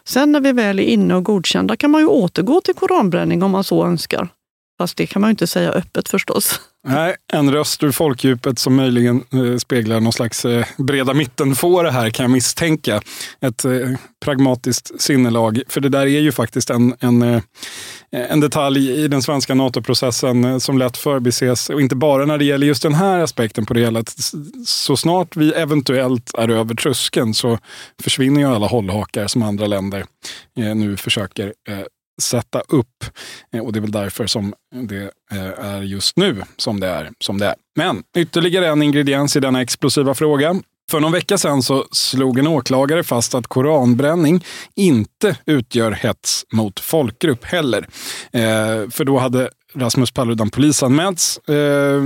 Sen 0.05 0.33
när 0.33 0.41
vi 0.41 0.53
väl 0.53 0.79
är 0.79 0.85
inne 0.85 1.15
och 1.15 1.25
godkända 1.25 1.77
kan 1.77 1.91
man 1.91 2.01
ju 2.01 2.07
återgå 2.07 2.61
till 2.61 2.75
koranbränning 2.75 3.43
om 3.43 3.51
man 3.51 3.65
så 3.65 3.87
önskar. 3.87 4.29
Fast 4.79 4.97
det 4.97 5.07
kan 5.07 5.21
man 5.21 5.29
ju 5.29 5.31
inte 5.31 5.47
säga 5.47 5.73
öppet 5.73 6.09
förstås. 6.09 6.61
Nej, 6.89 7.15
en 7.33 7.53
röst 7.53 7.83
ur 7.83 7.93
folkdjupet 7.93 8.59
som 8.59 8.77
möjligen 8.77 9.25
eh, 9.33 9.57
speglar 9.57 10.01
någon 10.01 10.13
slags 10.13 10.45
eh, 10.45 10.67
breda 10.79 11.15
mittenfåra 11.15 11.91
här 11.91 12.11
kan 12.11 12.25
jag 12.25 12.31
misstänka. 12.31 13.03
Ett 13.41 13.65
eh, 13.65 13.73
pragmatiskt 14.25 15.01
sinnelag. 15.01 15.63
För 15.69 15.81
det 15.81 15.89
där 15.89 16.07
är 16.07 16.21
ju 16.21 16.33
faktiskt 16.33 16.71
en, 16.71 16.95
en, 17.01 17.43
en 18.11 18.41
detalj 18.41 18.91
i 18.91 19.09
den 19.09 19.23
svenska 19.23 19.55
NATO-processen 19.55 20.61
som 20.61 20.79
lätt 20.79 20.97
förbises. 20.97 21.71
Och 21.71 21.81
inte 21.81 21.97
bara 21.97 22.27
när 22.27 22.39
det 22.39 22.45
gäller 22.45 22.67
just 22.67 22.83
den 22.83 22.95
här 22.95 23.19
aspekten 23.19 23.67
på 23.67 23.75
det 23.75 23.81
hela. 23.81 24.05
Så 24.67 24.97
snart 24.97 25.37
vi 25.37 25.53
eventuellt 25.53 26.35
är 26.39 26.49
över 26.49 26.75
tröskeln 26.75 27.35
så 27.35 27.59
försvinner 28.03 28.41
ju 28.41 28.47
alla 28.47 28.67
hållhakar 28.67 29.27
som 29.27 29.43
andra 29.43 29.67
länder 29.67 30.05
nu 30.55 30.97
försöker 30.97 31.53
sätta 32.23 32.61
upp. 32.61 33.05
Eh, 33.53 33.61
och 33.61 33.73
det 33.73 33.79
är 33.79 33.81
väl 33.81 33.91
därför 33.91 34.27
som 34.27 34.55
det 34.75 35.11
eh, 35.33 35.65
är 35.67 35.83
just 35.83 36.17
nu 36.17 36.43
som 36.57 36.81
det 36.81 36.89
är 36.89 37.11
som 37.21 37.39
det 37.39 37.47
är. 37.47 37.55
Men 37.77 38.03
ytterligare 38.17 38.69
en 38.69 38.83
ingrediens 38.83 39.37
i 39.37 39.41
denna 39.41 39.63
explosiva 39.63 40.15
fråga. 40.15 40.61
För 40.91 41.01
någon 41.01 41.13
vecka 41.13 41.39
sedan 41.39 41.63
så 41.63 41.85
slog 41.93 42.39
en 42.39 42.47
åklagare 42.47 43.05
fast 43.05 43.35
att 43.35 43.47
koranbränning 43.47 44.45
inte 44.75 45.37
utgör 45.47 45.93
hets 45.93 46.45
mot 46.53 46.81
folkgrupp 46.81 47.45
heller. 47.45 47.89
Eh, 48.33 48.91
för 48.91 49.05
då 49.05 49.19
hade 49.19 49.51
Rasmus 49.75 50.11
Paludan 50.11 50.51
polisanmälts 50.51 51.39
eh, 51.49 52.03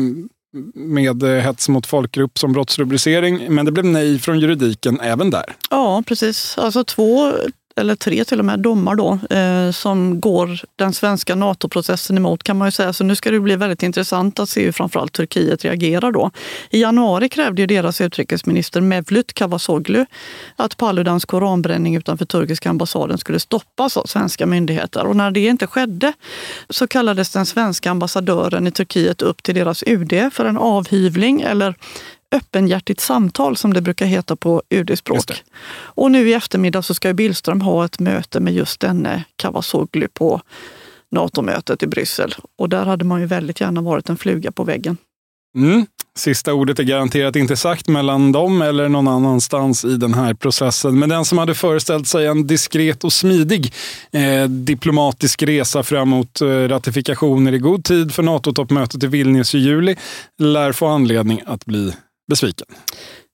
med 0.74 1.22
hets 1.22 1.68
mot 1.68 1.86
folkgrupp 1.86 2.38
som 2.38 2.52
brottsrubricering. 2.52 3.54
Men 3.54 3.66
det 3.66 3.72
blev 3.72 3.84
nej 3.84 4.18
från 4.18 4.40
juridiken 4.40 5.00
även 5.00 5.30
där. 5.30 5.56
Ja, 5.70 6.02
precis. 6.06 6.58
Alltså 6.58 6.84
två 6.84 7.32
eller 7.76 7.94
tre 7.94 8.24
till 8.24 8.38
och 8.38 8.44
med 8.44 8.60
domar 8.60 8.94
då, 8.94 9.18
eh, 9.36 9.70
som 9.70 10.20
går 10.20 10.60
den 10.76 10.92
svenska 10.92 11.34
NATO-processen 11.34 12.16
emot 12.16 12.42
kan 12.42 12.58
man 12.58 12.68
ju 12.68 12.72
säga. 12.72 12.92
Så 12.92 13.04
nu 13.04 13.16
ska 13.16 13.30
det 13.30 13.40
bli 13.40 13.56
väldigt 13.56 13.82
intressant 13.82 14.38
att 14.38 14.48
se 14.48 14.64
hur 14.64 14.72
framförallt 14.72 15.12
Turkiet 15.12 15.64
reagerar 15.64 16.12
då. 16.12 16.30
I 16.70 16.80
januari 16.80 17.28
krävde 17.28 17.62
ju 17.62 17.66
deras 17.66 18.00
utrikesminister 18.00 18.80
Mevlut 18.80 19.32
Cavusoglu 19.32 20.06
att 20.56 20.76
Paludans 20.76 21.24
koranbränning 21.24 21.96
utanför 21.96 22.24
turkiska 22.24 22.70
ambassaden 22.70 23.18
skulle 23.18 23.40
stoppas 23.40 23.96
av 23.96 24.04
svenska 24.04 24.46
myndigheter. 24.46 25.06
Och 25.06 25.16
när 25.16 25.30
det 25.30 25.40
inte 25.40 25.66
skedde 25.66 26.12
så 26.70 26.86
kallades 26.86 27.30
den 27.30 27.46
svenska 27.46 27.90
ambassadören 27.90 28.66
i 28.66 28.70
Turkiet 28.70 29.22
upp 29.22 29.42
till 29.42 29.54
deras 29.54 29.82
UD 29.86 30.30
för 30.32 30.44
en 30.44 30.56
avhyvling 30.56 31.40
eller 31.40 31.74
öppenhjärtigt 32.32 33.00
samtal 33.00 33.56
som 33.56 33.72
det 33.72 33.80
brukar 33.80 34.06
heta 34.06 34.36
på 34.36 34.62
UD-språk. 34.68 35.44
Och 35.72 36.10
nu 36.10 36.28
i 36.28 36.34
eftermiddag 36.34 36.82
så 36.82 36.94
ska 36.94 37.14
Billström 37.14 37.60
ha 37.60 37.84
ett 37.84 37.98
möte 37.98 38.40
med 38.40 38.54
just 38.54 38.80
denne 38.80 39.24
Cavusoglu 39.36 40.08
på 40.08 40.40
NATO-mötet 41.10 41.82
i 41.82 41.86
Bryssel. 41.86 42.34
Och 42.58 42.68
där 42.68 42.84
hade 42.84 43.04
man 43.04 43.20
ju 43.20 43.26
väldigt 43.26 43.60
gärna 43.60 43.80
varit 43.80 44.08
en 44.08 44.16
fluga 44.16 44.52
på 44.52 44.64
väggen. 44.64 44.96
Mm. 45.56 45.86
Sista 46.16 46.54
ordet 46.54 46.78
är 46.78 46.82
garanterat 46.82 47.36
inte 47.36 47.56
sagt 47.56 47.88
mellan 47.88 48.32
dem 48.32 48.62
eller 48.62 48.88
någon 48.88 49.08
annanstans 49.08 49.84
i 49.84 49.96
den 49.96 50.14
här 50.14 50.34
processen. 50.34 50.98
Men 50.98 51.08
den 51.08 51.24
som 51.24 51.38
hade 51.38 51.54
föreställt 51.54 52.08
sig 52.08 52.26
en 52.26 52.46
diskret 52.46 53.04
och 53.04 53.12
smidig 53.12 53.72
eh, 54.12 54.48
diplomatisk 54.48 55.42
resa 55.42 55.82
fram 55.82 56.08
mot 56.08 56.40
eh, 56.40 56.46
ratifikationer 56.46 57.52
i 57.52 57.58
god 57.58 57.84
tid 57.84 58.14
för 58.14 58.22
NATO-toppmötet 58.22 59.04
i 59.04 59.06
Vilnius 59.06 59.54
i 59.54 59.58
juli 59.58 59.96
lär 60.38 60.72
få 60.72 60.86
anledning 60.86 61.42
att 61.46 61.66
bli 61.66 61.92
besviken? 62.30 62.66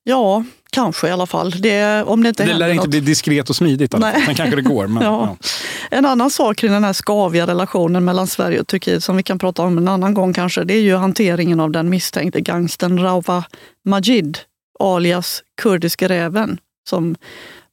Ja, 0.03 0.43
kanske 0.71 1.07
i 1.07 1.11
alla 1.11 1.25
fall. 1.25 1.51
Det, 1.51 2.03
om 2.03 2.23
det 2.23 2.29
inte 2.29 2.45
det 2.45 2.53
lär 2.53 2.69
inte 2.69 2.81
något. 2.81 2.89
bli 2.89 2.99
diskret 2.99 3.49
och 3.49 3.55
smidigt. 3.55 3.93
Nej. 3.97 4.23
Men 4.25 4.35
kanske 4.35 4.55
det 4.55 4.61
går. 4.61 4.87
Men, 4.87 5.03
ja. 5.03 5.37
Ja. 5.41 5.47
En 5.91 6.05
annan 6.05 6.31
sak 6.31 6.57
kring 6.57 6.71
den 6.71 6.83
här 6.83 6.93
skaviga 6.93 7.47
relationen 7.47 8.05
mellan 8.05 8.27
Sverige 8.27 8.59
och 8.59 8.67
Turkiet 8.67 9.03
som 9.03 9.17
vi 9.17 9.23
kan 9.23 9.39
prata 9.39 9.61
om 9.63 9.77
en 9.77 9.87
annan 9.87 10.13
gång 10.13 10.33
kanske, 10.33 10.63
det 10.63 10.73
är 10.73 10.81
ju 10.81 10.95
hanteringen 10.95 11.59
av 11.59 11.71
den 11.71 11.89
misstänkte 11.89 12.41
gangsten 12.41 12.99
Rawa 12.99 13.43
Majid 13.85 14.37
alias 14.79 15.43
Kurdiska 15.61 16.09
räven 16.09 16.59
som 16.89 17.15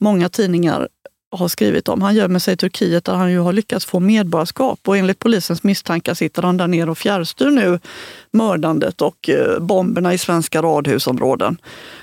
många 0.00 0.28
tidningar 0.28 0.88
har 1.36 1.48
skrivit 1.48 1.88
om. 1.88 2.02
Han 2.02 2.14
gömmer 2.14 2.38
sig 2.38 2.54
i 2.54 2.56
Turkiet 2.56 3.04
där 3.04 3.14
han 3.14 3.32
ju 3.32 3.38
har 3.38 3.52
lyckats 3.52 3.86
få 3.86 4.00
medborgarskap 4.00 4.80
och 4.88 4.96
enligt 4.96 5.18
polisens 5.18 5.62
misstankar 5.62 6.14
sitter 6.14 6.42
han 6.42 6.56
där 6.56 6.66
nere 6.66 6.90
och 6.90 6.98
fjärrstyr 6.98 7.50
nu 7.50 7.80
mördandet 8.30 9.02
och 9.02 9.28
eh, 9.28 9.58
bomberna 9.58 10.14
i 10.14 10.18
svenska 10.18 10.62
radhusområden. 10.62 11.58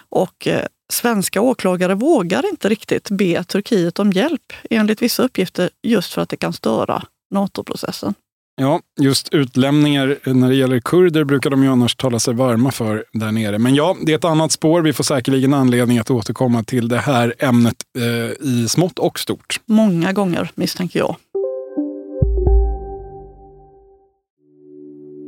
Och 0.09 0.47
eh, 0.47 0.65
svenska 0.93 1.41
åklagare 1.41 1.95
vågar 1.95 2.49
inte 2.49 2.69
riktigt 2.69 3.09
be 3.09 3.43
Turkiet 3.43 3.99
om 3.99 4.11
hjälp 4.11 4.53
enligt 4.69 5.01
vissa 5.01 5.23
uppgifter 5.23 5.69
just 5.83 6.13
för 6.13 6.21
att 6.21 6.29
det 6.29 6.37
kan 6.37 6.53
störa 6.53 7.03
NATO-processen. 7.31 8.13
Ja, 8.55 8.81
just 9.01 9.33
utlämningar 9.33 10.17
när 10.33 10.49
det 10.49 10.55
gäller 10.55 10.79
kurder 10.79 11.23
brukar 11.23 11.49
de 11.49 11.63
ju 11.63 11.69
annars 11.69 11.95
tala 11.95 12.19
sig 12.19 12.33
varma 12.33 12.71
för 12.71 13.05
där 13.13 13.31
nere. 13.31 13.57
Men 13.57 13.75
ja, 13.75 13.95
det 14.05 14.11
är 14.11 14.15
ett 14.15 14.25
annat 14.25 14.51
spår. 14.51 14.81
Vi 14.81 14.93
får 14.93 15.03
säkerligen 15.03 15.53
anledning 15.53 15.97
att 15.97 16.11
återkomma 16.11 16.63
till 16.63 16.87
det 16.87 16.97
här 16.97 17.33
ämnet 17.39 17.75
eh, 17.97 18.47
i 18.47 18.67
smått 18.69 18.99
och 18.99 19.19
stort. 19.19 19.59
Många 19.65 20.13
gånger 20.13 20.51
misstänker 20.55 20.99
jag. 20.99 21.15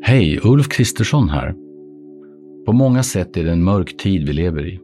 Hej, 0.04 0.40
Ulf 0.44 0.70
Kristersson 0.70 1.30
här. 1.30 1.56
På 2.66 2.74
många 2.74 3.04
sätt 3.04 3.38
är 3.38 3.44
det 3.44 3.52
en 3.52 3.64
mörk 3.64 3.98
tid 3.98 4.28
vi 4.28 4.34
lever 4.34 4.68
i. 4.68 4.80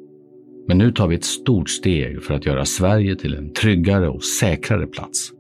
Men 0.68 0.78
nu 0.78 0.92
tar 0.92 1.08
vi 1.08 1.16
ett 1.16 1.26
stort 1.26 1.70
steg 1.70 2.24
för 2.24 2.34
att 2.34 2.46
göra 2.46 2.66
Sverige 2.66 3.16
till 3.16 3.34
en 3.34 3.54
tryggare 3.54 4.10
och 4.10 4.24
säkrare 4.24 4.88
plats. 4.88 5.32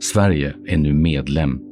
Sverige 0.00 0.54
är 0.66 0.76
nu 0.76 0.92
medlem 0.92 1.71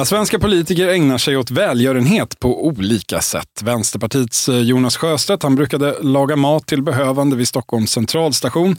Ja, 0.00 0.04
svenska 0.04 0.38
politiker 0.38 0.88
ägnar 0.88 1.18
sig 1.18 1.36
åt 1.36 1.50
välgörenhet 1.50 2.40
på 2.40 2.66
olika 2.66 3.20
sätt. 3.20 3.62
Vänsterpartiets 3.62 4.48
eh, 4.48 4.58
Jonas 4.58 4.96
Sjöstedt 4.96 5.42
han 5.42 5.54
brukade 5.54 5.96
laga 6.02 6.36
mat 6.36 6.66
till 6.66 6.82
behövande 6.82 7.36
vid 7.36 7.48
Stockholms 7.48 7.90
centralstation. 7.90 8.76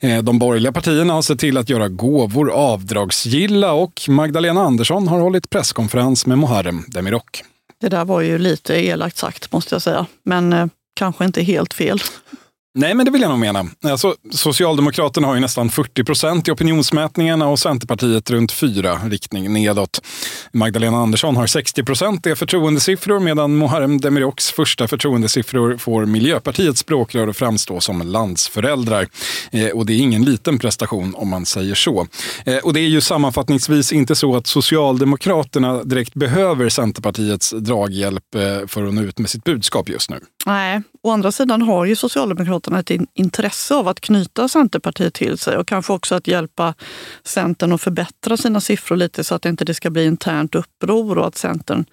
Eh, 0.00 0.22
de 0.22 0.38
borgerliga 0.38 0.72
partierna 0.72 1.12
har 1.12 1.22
sett 1.22 1.38
till 1.38 1.56
att 1.56 1.70
göra 1.70 1.88
gåvor 1.88 2.50
avdragsgilla 2.50 3.72
och 3.72 4.02
Magdalena 4.08 4.62
Andersson 4.62 5.08
har 5.08 5.20
hållit 5.20 5.50
presskonferens 5.50 6.26
med 6.26 6.38
Muharrem 6.38 6.84
Demirok. 6.88 7.42
Det 7.80 7.88
där 7.88 8.04
var 8.04 8.20
ju 8.20 8.38
lite 8.38 8.74
elakt 8.74 9.16
sagt 9.16 9.52
måste 9.52 9.74
jag 9.74 9.82
säga, 9.82 10.06
men 10.24 10.52
eh, 10.52 10.66
kanske 10.94 11.24
inte 11.24 11.42
helt 11.42 11.74
fel. 11.74 12.00
Nej, 12.80 12.94
men 12.94 13.06
det 13.06 13.12
vill 13.12 13.22
jag 13.22 13.28
nog 13.30 13.38
mena. 13.38 13.66
Alltså, 13.84 14.14
Socialdemokraterna 14.30 15.26
har 15.26 15.34
ju 15.34 15.40
nästan 15.40 15.70
40 15.70 16.04
procent 16.04 16.48
i 16.48 16.50
opinionsmätningarna 16.50 17.48
och 17.48 17.58
Centerpartiet 17.58 18.30
runt 18.30 18.52
4 18.52 19.00
riktning 19.04 19.52
nedåt. 19.52 20.00
Magdalena 20.52 20.96
Andersson 20.96 21.36
har 21.36 21.46
60 21.46 21.84
procent 21.84 22.26
i 22.26 22.34
förtroendesiffror 22.34 23.20
medan 23.20 23.58
Muharrem 23.58 24.00
Demiroks 24.00 24.50
första 24.50 24.88
förtroendesiffror 24.88 25.76
får 25.76 26.06
Miljöpartiets 26.06 26.80
språkrör 26.80 27.28
att 27.28 27.36
framstå 27.36 27.80
som 27.80 28.02
landsföräldrar. 28.02 29.08
Eh, 29.50 29.68
och 29.68 29.86
det 29.86 29.92
är 29.92 29.98
ingen 29.98 30.24
liten 30.24 30.58
prestation 30.58 31.14
om 31.14 31.28
man 31.28 31.46
säger 31.46 31.74
så. 31.74 32.06
Eh, 32.44 32.56
och 32.56 32.72
det 32.72 32.80
är 32.80 32.88
ju 32.88 33.00
sammanfattningsvis 33.00 33.92
inte 33.92 34.14
så 34.14 34.36
att 34.36 34.46
Socialdemokraterna 34.46 35.84
direkt 35.84 36.14
behöver 36.14 36.68
Centerpartiets 36.68 37.50
draghjälp 37.50 38.34
eh, 38.34 38.66
för 38.66 38.84
att 38.84 38.94
nå 38.94 39.02
ut 39.02 39.18
med 39.18 39.30
sitt 39.30 39.44
budskap 39.44 39.88
just 39.88 40.10
nu. 40.10 40.20
Nej, 40.46 40.82
å 41.02 41.10
andra 41.10 41.32
sidan 41.32 41.62
har 41.62 41.84
ju 41.84 41.96
Socialdemokraterna 41.96 42.78
ett 42.78 42.90
intresse 43.14 43.74
av 43.74 43.88
att 43.88 44.00
knyta 44.00 44.48
Centerpartiet 44.48 45.14
till 45.14 45.38
sig 45.38 45.56
och 45.56 45.68
kanske 45.68 45.92
också 45.92 46.14
att 46.14 46.26
hjälpa 46.26 46.74
Centern 47.24 47.72
att 47.72 47.80
förbättra 47.80 48.36
sina 48.36 48.60
siffror 48.60 48.96
lite 48.96 49.24
så 49.24 49.34
att 49.34 49.42
det 49.42 49.48
inte 49.48 49.74
ska 49.74 49.90
bli 49.90 50.04
internt 50.04 50.54
uppror 50.54 51.18
och 51.18 51.26
att 51.26 51.36
Centern 51.36 51.84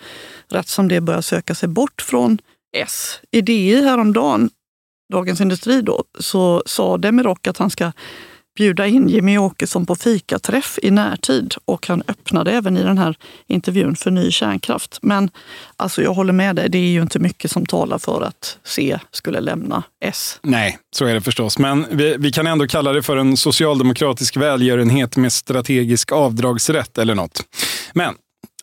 rätt 0.49 0.67
som 0.67 0.87
det 0.87 1.01
börjar 1.01 1.21
söka 1.21 1.55
sig 1.55 1.69
bort 1.69 2.01
från 2.01 2.37
S. 2.77 3.19
I 3.31 3.41
DI 3.41 3.81
häromdagen, 3.81 4.49
Dagens 5.11 5.41
Industri, 5.41 5.81
då, 5.81 6.03
så 6.19 6.63
sa 6.65 6.97
Demirok 6.97 7.47
att 7.47 7.57
han 7.57 7.69
ska 7.69 7.91
bjuda 8.55 8.87
in 8.87 9.09
Jimmy 9.09 9.37
Åkesson 9.37 9.85
på 9.85 9.95
fikaträff 9.95 10.79
i 10.81 10.91
närtid 10.91 11.53
och 11.65 11.87
han 11.87 12.03
öppnade 12.07 12.51
även 12.51 12.77
i 12.77 12.83
den 12.83 12.97
här 12.97 13.15
intervjun 13.47 13.95
för 13.95 14.11
ny 14.11 14.31
kärnkraft. 14.31 14.99
Men 15.01 15.29
alltså 15.77 16.01
jag 16.01 16.13
håller 16.13 16.33
med 16.33 16.55
dig, 16.55 16.69
det 16.69 16.77
är 16.77 16.91
ju 16.91 17.01
inte 17.01 17.19
mycket 17.19 17.51
som 17.51 17.65
talar 17.65 17.97
för 17.97 18.21
att 18.21 18.57
C 18.63 18.99
skulle 19.11 19.39
lämna 19.39 19.83
S. 20.05 20.39
Nej, 20.43 20.77
så 20.95 21.05
är 21.05 21.13
det 21.13 21.21
förstås. 21.21 21.59
Men 21.59 21.85
vi, 21.91 22.15
vi 22.19 22.31
kan 22.31 22.47
ändå 22.47 22.67
kalla 22.67 22.93
det 22.93 23.03
för 23.03 23.17
en 23.17 23.37
socialdemokratisk 23.37 24.37
välgörenhet 24.37 25.17
med 25.17 25.33
strategisk 25.33 26.11
avdragsrätt 26.11 26.97
eller 26.97 27.15
något. 27.15 27.41
Men 27.93 28.13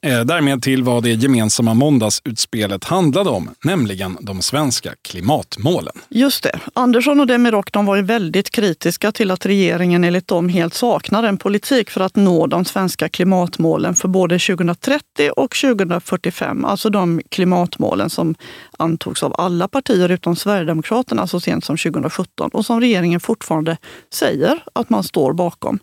Eh, 0.06 0.20
därmed 0.20 0.62
till 0.62 0.82
vad 0.82 1.02
det 1.02 1.10
gemensamma 1.10 1.74
måndagsutspelet 1.74 2.84
handlade 2.84 3.30
om, 3.30 3.50
nämligen 3.64 4.16
de 4.20 4.42
svenska 4.42 4.94
klimatmålen. 5.02 5.92
Just 6.08 6.42
det. 6.42 6.60
Andersson 6.74 7.20
och 7.20 7.26
Demirok 7.26 7.72
de 7.72 7.86
var 7.86 7.96
ju 7.96 8.02
väldigt 8.02 8.50
kritiska 8.50 9.12
till 9.12 9.30
att 9.30 9.46
regeringen 9.46 10.04
enligt 10.04 10.28
dem 10.28 10.48
helt 10.48 10.74
saknar 10.74 11.22
en 11.22 11.38
politik 11.38 11.90
för 11.90 12.00
att 12.00 12.16
nå 12.16 12.46
de 12.46 12.64
svenska 12.64 13.08
klimatmålen 13.08 13.94
för 13.94 14.08
både 14.08 14.38
2030 14.38 15.30
och 15.36 15.54
2045. 15.56 16.64
Alltså 16.64 16.90
de 16.90 17.22
klimatmålen 17.28 18.10
som 18.10 18.34
antogs 18.78 19.22
av 19.22 19.34
alla 19.38 19.68
partier 19.68 20.08
utom 20.08 20.36
Sverigedemokraterna 20.36 21.26
så 21.26 21.40
sent 21.40 21.64
som 21.64 21.76
2017 21.76 22.50
och 22.52 22.66
som 22.66 22.80
regeringen 22.80 23.20
fortfarande 23.20 23.76
säger 24.14 24.64
att 24.72 24.90
man 24.90 25.02
står 25.02 25.32
bakom. 25.32 25.78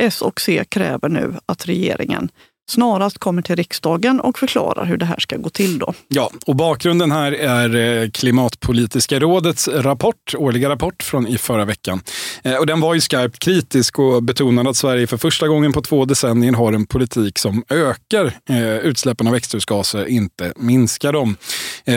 S 0.00 0.22
och 0.22 0.40
C 0.40 0.64
kräver 0.68 1.08
nu 1.08 1.34
att 1.46 1.68
regeringen 1.68 2.28
snarast 2.68 3.18
kommer 3.18 3.42
till 3.42 3.56
riksdagen 3.56 4.20
och 4.20 4.38
förklarar 4.38 4.84
hur 4.84 4.96
det 4.96 5.04
här 5.04 5.20
ska 5.20 5.36
gå 5.36 5.50
till. 5.50 5.78
Då. 5.78 5.94
Ja, 6.08 6.30
och 6.46 6.56
bakgrunden 6.56 7.12
här 7.12 7.32
är 7.32 8.02
eh, 8.02 8.10
Klimatpolitiska 8.10 9.20
rådets 9.20 9.68
rapport, 9.68 10.34
årliga 10.38 10.68
rapport 10.68 11.02
från 11.02 11.26
i 11.26 11.38
förra 11.38 11.64
veckan. 11.64 12.00
Eh, 12.42 12.54
och 12.54 12.66
den 12.66 12.80
var 12.80 12.94
ju 12.94 13.00
skarpt 13.00 13.38
kritisk 13.38 13.98
och 13.98 14.22
betonade 14.22 14.70
att 14.70 14.76
Sverige 14.76 15.06
för 15.06 15.16
första 15.16 15.48
gången 15.48 15.72
på 15.72 15.82
två 15.82 16.04
decennier 16.04 16.52
har 16.52 16.72
en 16.72 16.86
politik 16.86 17.38
som 17.38 17.64
ökar 17.68 18.32
eh, 18.48 18.76
utsläppen 18.76 19.26
av 19.26 19.32
växthusgaser, 19.32 20.06
inte 20.06 20.52
minskar 20.56 21.12
dem. 21.12 21.36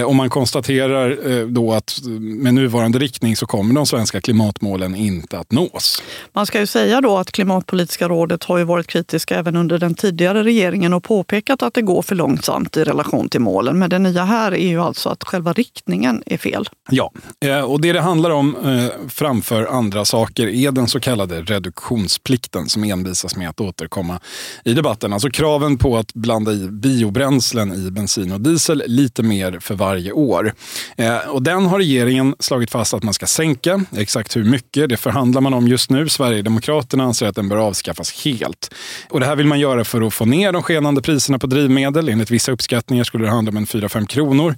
Och 0.05 0.15
man 0.15 0.29
konstaterar 0.29 1.45
då 1.45 1.73
att 1.73 1.99
med 2.19 2.53
nuvarande 2.53 2.99
riktning 2.99 3.35
så 3.35 3.45
kommer 3.45 3.75
de 3.75 3.85
svenska 3.85 4.21
klimatmålen 4.21 4.95
inte 4.95 5.39
att 5.39 5.51
nås. 5.51 6.03
Man 6.33 6.45
ska 6.45 6.59
ju 6.59 6.65
säga 6.65 7.01
då 7.01 7.17
att 7.17 7.31
Klimatpolitiska 7.31 8.09
rådet 8.09 8.43
har 8.43 8.57
ju 8.57 8.63
varit 8.63 8.87
kritiska 8.87 9.35
även 9.35 9.55
under 9.55 9.77
den 9.77 9.95
tidigare 9.95 10.43
regeringen 10.43 10.56
regeringen 10.57 10.93
och 10.93 11.03
påpekat 11.03 11.63
att 11.63 11.73
det 11.73 11.81
går 11.81 12.01
för 12.01 12.15
långsamt 12.15 12.77
i 12.77 12.83
relation 12.83 13.29
till 13.29 13.41
målen. 13.41 13.79
Men 13.79 13.89
det 13.89 13.99
nya 13.99 14.23
här 14.23 14.51
är 14.51 14.67
ju 14.67 14.81
alltså 14.81 15.09
att 15.09 15.23
själva 15.23 15.53
riktningen 15.53 16.23
är 16.25 16.37
fel. 16.37 16.69
Ja, 16.89 17.11
eh, 17.45 17.61
och 17.61 17.81
det 17.81 17.93
det 17.93 18.01
handlar 18.01 18.29
om 18.29 18.55
eh, 18.55 19.09
framför 19.09 19.65
andra 19.65 20.05
saker 20.05 20.47
är 20.47 20.71
den 20.71 20.87
så 20.87 20.99
kallade 20.99 21.41
reduktionsplikten 21.41 22.69
som 22.69 22.83
envisas 22.83 23.35
med 23.35 23.49
att 23.49 23.61
återkomma 23.61 24.19
i 24.65 24.73
debatten. 24.73 25.13
Alltså 25.13 25.29
kraven 25.29 25.77
på 25.77 25.97
att 25.97 26.13
blanda 26.13 26.51
i 26.51 26.67
biobränslen 26.67 27.73
i 27.73 27.91
bensin 27.91 28.31
och 28.31 28.41
diesel 28.41 28.83
lite 28.87 29.23
mer 29.23 29.59
för 29.59 29.75
varje 29.75 30.11
år. 30.11 30.53
Eh, 30.97 31.17
och 31.17 31.43
den 31.43 31.65
har 31.65 31.77
regeringen 31.77 32.35
slagit 32.39 32.71
fast 32.71 32.93
att 32.93 33.03
man 33.03 33.13
ska 33.13 33.25
sänka. 33.25 33.85
Exakt 33.97 34.35
hur 34.35 34.43
mycket, 34.43 34.89
det 34.89 34.97
förhandlar 34.97 35.41
man 35.41 35.53
om 35.53 35.67
just 35.67 35.89
nu. 35.89 36.09
Sverigedemokraterna 36.09 37.03
anser 37.03 37.27
att 37.27 37.35
den 37.35 37.49
bör 37.49 37.57
avskaffas 37.57 38.25
helt. 38.25 38.73
Och 39.09 39.19
det 39.19 39.25
här 39.25 39.35
vill 39.35 39.47
man 39.47 39.59
göra 39.59 39.83
för 39.83 40.01
att 40.01 40.13
få 40.13 40.25
ner 40.25 40.46
ner 40.47 40.51
de 40.51 40.63
skenande 40.63 41.01
priserna 41.01 41.39
på 41.39 41.47
drivmedel. 41.47 42.09
Enligt 42.09 42.31
vissa 42.31 42.51
uppskattningar 42.51 43.03
skulle 43.03 43.25
det 43.25 43.31
handla 43.31 43.49
om 43.49 43.57
en 43.57 43.65
4-5 43.65 44.05
kronor 44.05 44.55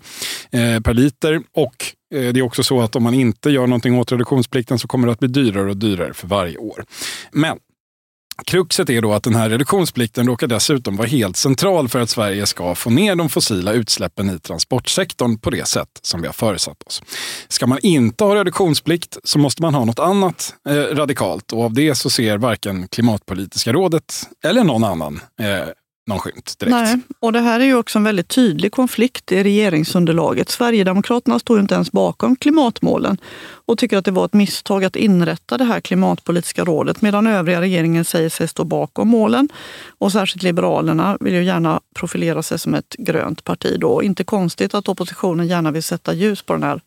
eh, 0.52 0.80
per 0.80 0.94
liter. 0.94 1.42
Och 1.54 1.76
eh, 2.16 2.34
det 2.34 2.40
är 2.40 2.42
också 2.42 2.64
så 2.64 2.82
att 2.82 2.96
om 2.96 3.04
man 3.04 3.14
inte 3.14 3.50
gör 3.50 3.68
någonting 3.68 4.00
åt 4.00 4.12
reduktionsplikten 4.12 4.80
så 4.80 4.88
kommer 4.88 5.08
det 5.08 5.14
att 5.14 5.20
bli 5.20 5.28
dyrare 5.28 5.70
och 5.70 5.78
dyrare 5.78 6.14
för 6.14 6.28
varje 6.28 6.58
år. 6.58 6.86
Men 7.32 7.58
Kruxet 8.46 8.90
är 8.90 9.02
då 9.02 9.14
att 9.14 9.24
den 9.24 9.36
här 9.36 9.50
reduktionsplikten 9.50 10.28
råkar 10.28 10.48
dessutom 10.48 10.96
vara 10.98 11.08
helt 11.08 11.38
central 11.38 11.90
för 11.90 12.00
att 12.00 12.10
Sverige 12.10 12.46
ska 12.46 12.76
få 12.76 12.90
ner 12.90 13.16
de 13.16 13.30
fossila 13.30 13.74
utsläppen 13.74 14.30
i 14.30 14.40
transportsektorn 14.40 15.38
på 15.38 15.50
det 15.50 15.68
sätt 15.68 16.00
som 16.02 16.22
vi 16.22 16.28
har 16.28 16.34
föresatt 16.34 16.84
oss. 16.84 17.02
Ska 17.48 17.68
man 17.68 17.80
inte 17.82 18.24
ha 18.24 18.36
reduktionsplikt 18.36 19.18
så 19.24 19.40
måste 19.40 19.62
man 19.62 19.76
ha 19.76 19.86
något 19.86 20.00
annat 20.00 20.54
eh, 20.70 20.74
radikalt 20.74 21.54
och 21.54 21.64
av 21.64 21.74
det 21.74 21.96
så 21.96 22.10
ser 22.10 22.38
varken 22.38 22.88
Klimatpolitiska 22.88 23.74
rådet 23.74 24.24
eller 24.44 24.64
någon 24.64 24.84
annan 24.84 25.20
eh, 25.40 25.68
någon 26.10 26.20
skymt 26.20 26.60
direkt. 26.60 26.72
Nej, 26.72 27.00
och 27.20 27.34
det 27.34 27.40
här 27.40 27.60
är 27.60 27.66
ju 27.66 27.76
också 27.76 27.98
en 27.98 28.04
väldigt 28.04 28.28
tydlig 28.28 28.72
konflikt 28.72 29.32
i 29.32 29.44
regeringsunderlaget. 29.44 30.50
Sverigedemokraterna 30.50 31.40
står 31.40 31.58
ju 31.58 31.62
inte 31.62 31.76
ens 31.76 31.92
bakom 31.92 32.36
klimatmålen 32.36 33.18
och 33.66 33.78
tycker 33.78 33.98
att 33.98 34.06
det 34.06 34.12
var 34.12 34.26
ett 34.26 34.34
misstag 34.34 34.86
att 34.86 34.96
inrätta 34.96 35.58
det 35.58 35.64
här 35.64 35.80
klimatpolitiska 35.80 36.64
rådet 36.64 37.02
medan 37.02 37.28
övriga 37.28 37.62
regeringen 37.62 38.06
säger 38.06 38.30
sig 38.30 38.48
stå 38.48 38.64
bakom 38.64 39.08
målen. 39.08 39.50
Och 39.98 40.12
särskilt 40.12 40.44
Liberalerna 40.44 41.18
vill 41.20 41.34
ju 41.34 41.44
gärna 41.44 41.82
profilera 41.96 42.44
sig 42.44 42.60
som 42.60 42.76
ett 42.76 42.96
grönt 42.98 43.44
parti. 43.44 43.76
Då. 43.80 44.04
Inte 44.04 44.24
konstigt 44.24 44.74
att 44.74 44.90
oppositionen 44.90 45.48
gärna 45.48 45.72
vill 45.72 45.84
sätta 45.84 46.14
ljus 46.14 46.42
på 46.42 46.54
den 46.54 46.64
här 46.64 46.82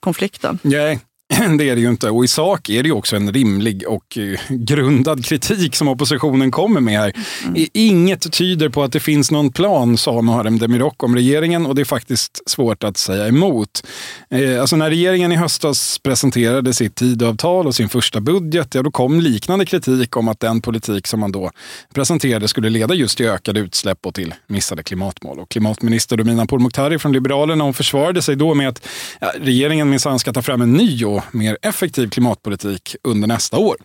konflikten. 0.00 0.58
Nej, 0.62 1.00
Det 1.58 1.68
är 1.68 1.74
det 1.74 1.80
ju 1.80 1.88
inte. 1.88 2.10
Och 2.10 2.24
i 2.24 2.28
sak 2.28 2.68
är 2.68 2.82
det 2.82 2.86
ju 2.86 2.92
också 2.92 3.16
en 3.16 3.32
rimlig 3.32 3.84
och 3.88 4.18
eh, 4.18 4.38
grundad 4.48 5.24
kritik 5.24 5.76
som 5.76 5.88
oppositionen 5.88 6.50
kommer 6.50 6.80
med 6.80 6.98
här. 6.98 7.12
Mm. 7.44 7.66
Inget 7.72 8.32
tyder 8.32 8.68
på 8.68 8.82
att 8.82 8.92
det 8.92 9.00
finns 9.00 9.30
någon 9.30 9.52
plan, 9.52 9.96
sa 9.96 10.22
Muharrem 10.22 10.58
Demirok 10.58 11.02
om 11.02 11.14
regeringen 11.14 11.66
och 11.66 11.74
det 11.74 11.82
är 11.82 11.84
faktiskt 11.84 12.50
svårt 12.50 12.84
att 12.84 12.96
säga 12.96 13.28
emot. 13.28 13.86
Eh, 14.30 14.60
alltså 14.60 14.76
när 14.76 14.90
regeringen 14.90 15.32
i 15.32 15.36
höstas 15.36 15.98
presenterade 15.98 16.74
sitt 16.74 16.94
tidavtal 16.94 17.66
och 17.66 17.74
sin 17.74 17.88
första 17.88 18.20
budget, 18.20 18.74
ja, 18.74 18.82
då 18.82 18.90
kom 18.90 19.20
liknande 19.20 19.66
kritik 19.66 20.16
om 20.16 20.28
att 20.28 20.40
den 20.40 20.60
politik 20.60 21.06
som 21.06 21.20
man 21.20 21.32
då 21.32 21.50
presenterade 21.94 22.48
skulle 22.48 22.70
leda 22.70 22.94
just 22.94 23.16
till 23.16 23.26
ökade 23.26 23.60
utsläpp 23.60 24.06
och 24.06 24.14
till 24.14 24.34
missade 24.46 24.82
klimatmål. 24.82 25.38
Och 25.38 25.48
klimatminister 25.48 26.16
Domina 26.16 26.46
Pourmokhtari 26.46 26.98
från 26.98 27.12
Liberalerna 27.12 27.64
hon 27.64 27.74
försvarade 27.74 28.22
sig 28.22 28.36
då 28.36 28.54
med 28.54 28.68
att 28.68 28.86
ja, 29.20 29.32
regeringen 29.40 29.90
minsann 29.90 30.18
ska 30.18 30.32
ta 30.32 30.42
fram 30.42 30.62
en 30.62 30.72
ny 30.72 31.04
och 31.04 31.23
mer 31.32 31.58
effektiv 31.62 32.10
klimatpolitik 32.10 32.96
under 33.02 33.28
nästa 33.28 33.58
år. 33.58 33.76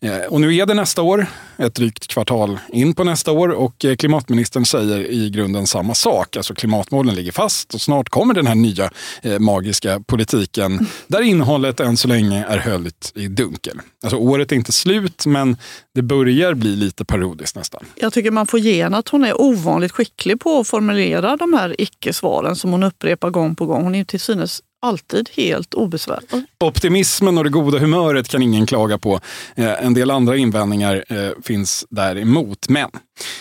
Eh, 0.00 0.18
och 0.18 0.40
nu 0.40 0.56
är 0.56 0.66
det 0.66 0.74
nästa 0.74 1.02
år, 1.02 1.26
ett 1.56 1.74
drygt 1.74 2.06
kvartal 2.06 2.58
in 2.68 2.94
på 2.94 3.04
nästa 3.04 3.32
år 3.32 3.48
och 3.48 3.84
eh, 3.84 3.96
klimatministern 3.96 4.64
säger 4.64 5.10
i 5.10 5.30
grunden 5.30 5.66
samma 5.66 5.94
sak. 5.94 6.36
Alltså 6.36 6.54
klimatmålen 6.54 7.14
ligger 7.14 7.32
fast 7.32 7.74
och 7.74 7.80
snart 7.80 8.08
kommer 8.08 8.34
den 8.34 8.46
här 8.46 8.54
nya 8.54 8.90
eh, 9.22 9.38
magiska 9.38 10.00
politiken 10.06 10.86
där 11.06 11.22
innehållet 11.22 11.80
än 11.80 11.96
så 11.96 12.08
länge 12.08 12.44
är 12.48 12.58
höljt 12.58 13.12
i 13.14 13.28
dunkel. 13.28 13.80
Alltså 14.02 14.16
året 14.16 14.52
är 14.52 14.56
inte 14.56 14.72
slut 14.72 15.26
men 15.26 15.56
det 15.94 16.02
börjar 16.02 16.54
bli 16.54 16.76
lite 16.76 17.04
parodiskt 17.04 17.56
nästan. 17.56 17.84
Jag 17.94 18.12
tycker 18.12 18.30
man 18.30 18.46
får 18.46 18.60
ge 18.60 18.82
att 18.82 19.08
hon 19.08 19.24
är 19.24 19.40
ovanligt 19.40 19.92
skicklig 19.92 20.40
på 20.40 20.60
att 20.60 20.68
formulera 20.68 21.36
de 21.36 21.52
här 21.52 21.80
icke-svaren 21.80 22.56
som 22.56 22.70
hon 22.70 22.82
upprepar 22.82 23.30
gång 23.30 23.56
på 23.56 23.66
gång. 23.66 23.82
Hon 23.84 23.94
är 23.94 24.04
till 24.04 24.20
synes 24.20 24.62
alltid 24.80 25.28
helt 25.36 25.74
obesvärad. 25.74 26.44
Optimismen 26.64 27.38
och 27.38 27.44
det 27.44 27.50
goda 27.50 27.78
humöret 27.78 28.28
kan 28.28 28.42
ingen 28.42 28.66
klaga 28.66 28.98
på. 28.98 29.20
Eh, 29.54 29.84
en 29.84 29.94
del 29.94 30.10
andra 30.10 30.36
invändningar 30.36 31.04
eh, 31.08 31.30
finns 31.42 31.86
däremot. 31.90 32.68
Men 32.68 32.90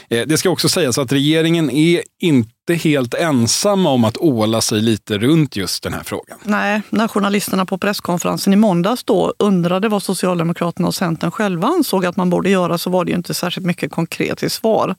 eh, 0.09 0.27
det 0.27 0.37
ska 0.37 0.49
också 0.49 0.69
sägas 0.69 0.97
att 0.97 1.11
regeringen 1.11 1.69
är 1.69 2.03
inte 2.21 2.56
helt 2.73 3.13
ensamma 3.13 3.89
om 3.89 4.03
att 4.03 4.17
åla 4.17 4.61
sig 4.61 4.81
lite 4.81 5.17
runt 5.17 5.55
just 5.55 5.83
den 5.83 5.93
här 5.93 6.03
frågan. 6.03 6.37
Nej, 6.43 6.81
när 6.89 7.07
journalisterna 7.07 7.65
på 7.65 7.77
presskonferensen 7.77 8.53
i 8.53 8.55
måndags 8.55 9.03
då 9.03 9.33
undrade 9.39 9.89
vad 9.89 10.03
Socialdemokraterna 10.03 10.87
och 10.87 10.95
Centern 10.95 11.31
själva 11.31 11.67
ansåg 11.67 12.05
att 12.05 12.17
man 12.17 12.29
borde 12.29 12.49
göra 12.49 12.77
så 12.77 12.89
var 12.89 13.05
det 13.05 13.11
ju 13.11 13.17
inte 13.17 13.33
särskilt 13.33 13.67
mycket 13.67 13.91
konkret 13.91 14.43
i 14.43 14.49
svar. 14.49 14.95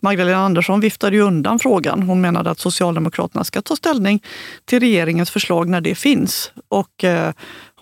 Magdalena 0.00 0.38
Andersson 0.38 0.80
viftade 0.80 1.16
ju 1.16 1.22
undan 1.22 1.58
frågan. 1.58 2.02
Hon 2.02 2.20
menade 2.20 2.50
att 2.50 2.60
Socialdemokraterna 2.60 3.44
ska 3.44 3.62
ta 3.62 3.76
ställning 3.76 4.22
till 4.64 4.80
regeringens 4.80 5.30
förslag 5.30 5.68
när 5.68 5.80
det 5.80 5.94
finns. 5.94 6.52
Och 6.68 7.04
eh, 7.04 7.32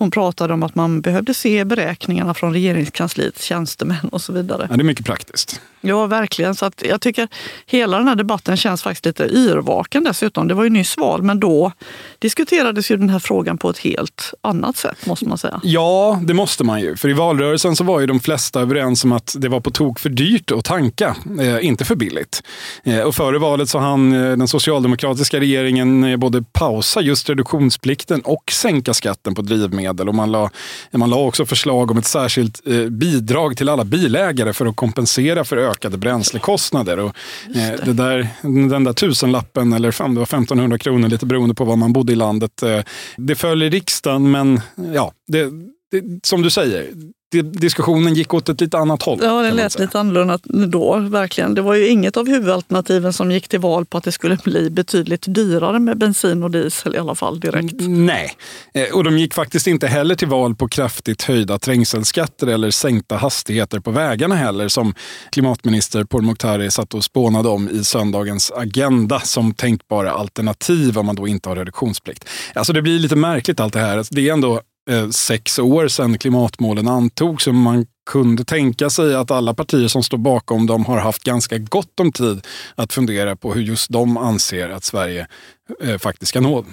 hon 0.05 0.11
pratade 0.11 0.55
om 0.55 0.63
att 0.63 0.75
man 0.75 1.01
behövde 1.01 1.35
se 1.35 1.65
beräkningarna 1.65 2.35
från 2.35 2.53
regeringskansliets 2.53 3.45
tjänstemän 3.45 4.09
och 4.13 4.21
så 4.21 4.33
vidare. 4.33 4.67
Ja, 4.71 4.77
det 4.77 4.83
är 4.83 4.85
mycket 4.85 5.07
praktiskt. 5.07 5.61
Ja, 5.81 6.07
verkligen. 6.07 6.55
Så 6.55 6.67
att 6.67 6.83
jag 6.89 7.01
tycker 7.01 7.29
hela 7.67 7.99
den 7.99 8.09
här 8.09 8.15
debatten 8.15 8.57
känns 8.57 8.83
faktiskt 8.83 9.07
lite 9.07 9.25
yrvaken 9.25 10.05
dessutom. 10.05 10.49
Det 10.49 10.55
var 10.55 10.65
ju 10.65 10.71
nyss 10.71 10.97
val, 10.97 11.23
men 11.23 11.41
då 11.41 11.73
diskuterades 12.19 12.91
ju 12.91 12.97
den 12.97 13.09
här 13.09 13.19
frågan 13.19 13.59
på 13.59 13.71
ett 13.71 13.79
helt 13.79 14.35
annat 14.41 14.77
sätt, 14.77 15.07
måste 15.07 15.29
man 15.29 15.39
säga. 15.39 15.61
Ja, 15.63 16.21
det 16.23 16.35
måste 16.35 16.65
man 16.65 16.81
ju. 16.81 16.97
För 16.97 17.09
i 17.09 17.13
valrörelsen 17.13 17.77
så 17.77 17.85
var 17.85 18.01
ju 18.01 18.07
de 18.07 18.21
flesta 18.21 18.61
överens 18.61 19.05
om 19.05 19.13
att 19.13 19.35
det 19.39 19.49
var 19.49 19.61
på 19.61 19.71
tok 19.71 19.99
för 19.99 20.11
dyrt 20.11 20.51
att 20.51 20.65
tanka, 20.65 21.17
eh, 21.41 21.67
inte 21.67 21.85
för 21.85 21.97
billigt. 21.97 22.43
Eh, 22.85 23.01
och 23.01 23.15
före 23.15 23.39
valet 23.39 23.69
så 23.69 23.79
hann 23.79 24.13
eh, 24.13 24.37
den 24.37 24.49
socialdemokratiska 24.49 25.41
regeringen 25.41 26.05
eh, 26.05 26.17
både 26.17 26.43
pausa 26.53 27.01
just 27.01 27.29
reduktionsplikten 27.29 28.21
och 28.21 28.53
sänka 28.53 28.95
skatten 28.95 29.35
på 29.35 29.43
drivmedel. 29.43 29.94
Och 30.03 30.15
man 30.15 30.33
la, 30.33 30.51
man 30.91 31.11
la 31.11 31.17
också 31.17 31.47
förslag 31.47 31.91
om 31.91 31.99
ett 31.99 32.07
särskilt 32.07 32.67
eh, 32.67 32.85
bidrag 32.85 33.57
till 33.57 33.69
alla 33.69 33.85
bilägare 33.85 34.53
för 34.53 34.67
att 34.67 34.77
kompensera 34.77 35.45
för 35.45 35.57
ökade 35.57 35.97
bränslekostnader. 35.97 36.99
Och, 36.99 37.17
eh, 37.57 37.85
det. 37.85 37.93
där, 37.93 38.29
den 38.43 38.85
där 38.85 38.93
tusenlappen, 38.93 39.73
eller 39.73 39.91
fem, 39.91 40.15
det 40.15 40.21
var 40.21 40.27
1500 40.27 40.79
kronor, 40.79 41.09
lite 41.09 41.27
beroende 41.27 41.55
på 41.55 41.65
var 41.65 41.77
man 41.77 41.93
bodde 41.93 42.13
i 42.13 42.17
landet. 42.17 42.63
Eh, 42.63 42.81
det 43.17 43.35
föll 43.35 43.63
i 43.63 43.71
riksdagen, 43.71 44.31
men 44.31 44.61
ja, 44.95 45.13
det, 45.27 45.51
det, 46.01 46.27
som 46.27 46.43
du 46.43 46.51
säger, 46.51 46.87
diskussionen 47.43 48.15
gick 48.15 48.35
åt 48.35 48.49
ett 48.49 48.61
lite 48.61 48.79
annat 48.79 49.03
håll. 49.03 49.19
Ja, 49.23 49.43
det 49.43 49.51
lät 49.51 49.79
lite 49.79 50.01
annorlunda 50.01 50.39
då, 50.67 50.99
verkligen. 50.99 51.55
Det 51.55 51.63
var 51.63 51.75
ju 51.75 51.89
inget 51.89 52.17
av 52.17 52.29
huvudalternativen 52.29 53.13
som 53.13 53.31
gick 53.31 53.49
till 53.49 53.61
val 53.61 53.85
på 53.87 53.99
att 53.99 54.05
det 54.05 54.13
skulle 54.13 54.37
bli 54.37 54.71
betydligt 54.71 55.25
dyrare 55.29 55.79
med 55.79 55.99
bensin 55.99 56.43
och 56.43 56.51
diesel 56.51 56.95
i 56.95 56.99
alla 56.99 57.15
fall 57.15 57.41
direkt. 57.41 57.75
Nej, 57.79 58.31
eh, 58.75 58.95
och 58.95 59.05
de 59.05 59.19
gick 59.19 59.35
faktiskt 59.35 59.67
inte 59.67 59.87
heller 59.87 60.15
till 60.15 60.29
val 60.29 60.55
på 60.55 60.69
kraftigt 60.69 61.23
höjda 61.23 61.59
trängselskatter 61.59 62.47
eller 62.47 62.71
sänkta 62.71 63.17
hastigheter 63.17 63.81
på 63.81 63.91
vägarna 63.91 64.35
heller, 64.35 64.69
som 64.69 64.95
klimatminister 65.31 66.05
Pourmokhtari 66.05 66.71
satt 66.71 66.95
och 66.95 67.05
spånade 67.05 67.49
om 67.49 67.69
i 67.69 67.85
söndagens 67.85 68.53
Agenda 68.57 69.21
som 69.21 69.55
tänkbara 69.55 70.11
alternativ 70.11 70.99
om 70.99 71.07
man 71.07 71.17
då 71.17 71.29
inte 71.29 71.49
har 71.49 71.57
reduktionsplikt. 71.57 72.29
Alltså 72.55 72.73
det 72.73 72.83
blir 72.83 72.99
lite 72.99 73.17
märkligt 73.17 73.61
allt 73.61 73.73
det 73.73 73.81
här. 73.81 74.05
Det 74.11 74.29
är 74.29 74.33
ändå 74.33 74.61
eh, 74.91 75.09
sex 75.09 75.59
år 75.59 75.89
sedan 75.89 76.19
klimatmålen 76.19 76.89
antogs 76.89 77.47
och 77.47 77.55
man 77.55 77.87
kunde 78.11 78.45
tänka 78.45 78.91
sig 78.91 79.15
att 79.15 79.31
alla 79.31 79.55
partier 79.55 79.89
som 79.89 80.03
står 80.03 80.19
bakom 80.19 80.67
dem 80.67 80.85
har 80.85 80.99
haft 80.99 81.25
ganska 81.25 81.59
gott 81.59 82.01
om 82.01 82.13
tid 82.13 82.47
att 82.75 82.93
fundera 82.93 83.37
på 83.37 83.55
hur 83.55 83.63
just 83.63 83.91
de 83.91 84.17
anser 84.17 84.71
att 84.71 84.85
Sverige 84.85 85.27
eh, 85.83 85.99
faktiskt 85.99 86.29
ska 86.29 86.41
nå. 86.41 86.65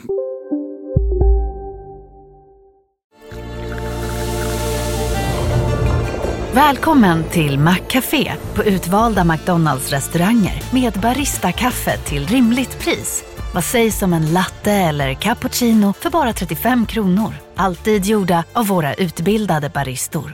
Välkommen 6.54 7.24
till 7.24 7.60
Maccafé 7.60 8.34
på 8.56 8.64
utvalda 8.64 9.24
McDonalds 9.24 9.90
restauranger 9.90 10.64
med 10.74 10.94
Baristakaffe 10.94 11.98
till 11.98 12.28
rimligt 12.28 12.80
pris. 12.80 13.31
Vad 13.54 13.64
sägs 13.64 14.02
om 14.02 14.14
en 14.14 14.34
latte 14.34 14.72
eller 14.72 15.14
cappuccino 15.14 15.94
för 15.94 16.10
bara 16.10 16.34
35 16.34 16.86
kronor? 16.86 17.34
Alltid 17.56 18.06
gjorda 18.06 18.44
av 18.54 18.68
våra 18.68 18.94
utbildade 18.94 19.70
baristor. 19.70 20.34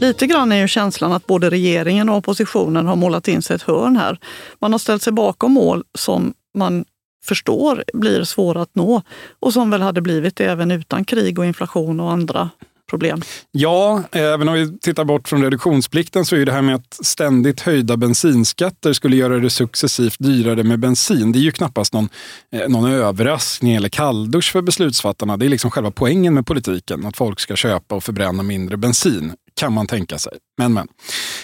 Lite 0.00 0.26
grann 0.26 0.52
är 0.52 0.56
ju 0.56 0.68
känslan 0.68 1.12
att 1.12 1.26
både 1.26 1.50
regeringen 1.50 2.08
och 2.08 2.16
oppositionen 2.16 2.86
har 2.86 2.96
målat 2.96 3.28
in 3.28 3.42
sig 3.42 3.56
ett 3.56 3.62
hörn 3.62 3.96
här. 3.96 4.18
Man 4.58 4.72
har 4.72 4.78
ställt 4.78 5.02
sig 5.02 5.12
bakom 5.12 5.52
mål 5.52 5.84
som 5.98 6.34
man 6.54 6.84
förstår 7.24 7.84
blir 7.92 8.24
svåra 8.24 8.62
att 8.62 8.74
nå 8.74 9.02
och 9.40 9.52
som 9.52 9.70
väl 9.70 9.82
hade 9.82 10.00
blivit 10.00 10.36
det 10.36 10.44
även 10.44 10.70
utan 10.70 11.04
krig 11.04 11.38
och 11.38 11.46
inflation 11.46 12.00
och 12.00 12.12
andra 12.12 12.50
problem. 12.92 13.22
Ja, 13.52 14.02
eh, 14.12 14.22
även 14.22 14.48
om 14.48 14.54
vi 14.54 14.78
tittar 14.78 15.04
bort 15.04 15.28
från 15.28 15.42
reduktionsplikten 15.42 16.24
så 16.24 16.36
är 16.36 16.46
det 16.46 16.52
här 16.52 16.62
med 16.62 16.74
att 16.74 16.98
ständigt 17.02 17.60
höjda 17.60 17.96
bensinskatter 17.96 18.92
skulle 18.92 19.16
göra 19.16 19.38
det 19.38 19.50
successivt 19.50 20.16
dyrare 20.18 20.62
med 20.62 20.78
bensin. 20.78 21.32
Det 21.32 21.38
är 21.38 21.40
ju 21.40 21.52
knappast 21.52 21.92
någon, 21.92 22.08
eh, 22.54 22.68
någon 22.68 22.90
överraskning 22.90 23.74
eller 23.74 23.88
kalldusch 23.88 24.52
för 24.52 24.62
beslutsfattarna. 24.62 25.36
Det 25.36 25.46
är 25.46 25.48
liksom 25.48 25.70
själva 25.70 25.90
poängen 25.90 26.34
med 26.34 26.46
politiken, 26.46 27.06
att 27.06 27.16
folk 27.16 27.40
ska 27.40 27.56
köpa 27.56 27.94
och 27.94 28.04
förbränna 28.04 28.42
mindre 28.42 28.76
bensin 28.76 29.32
kan 29.60 29.72
man 29.72 29.86
tänka 29.86 30.18
sig. 30.18 30.32
Men, 30.58 30.72
men. 30.72 30.88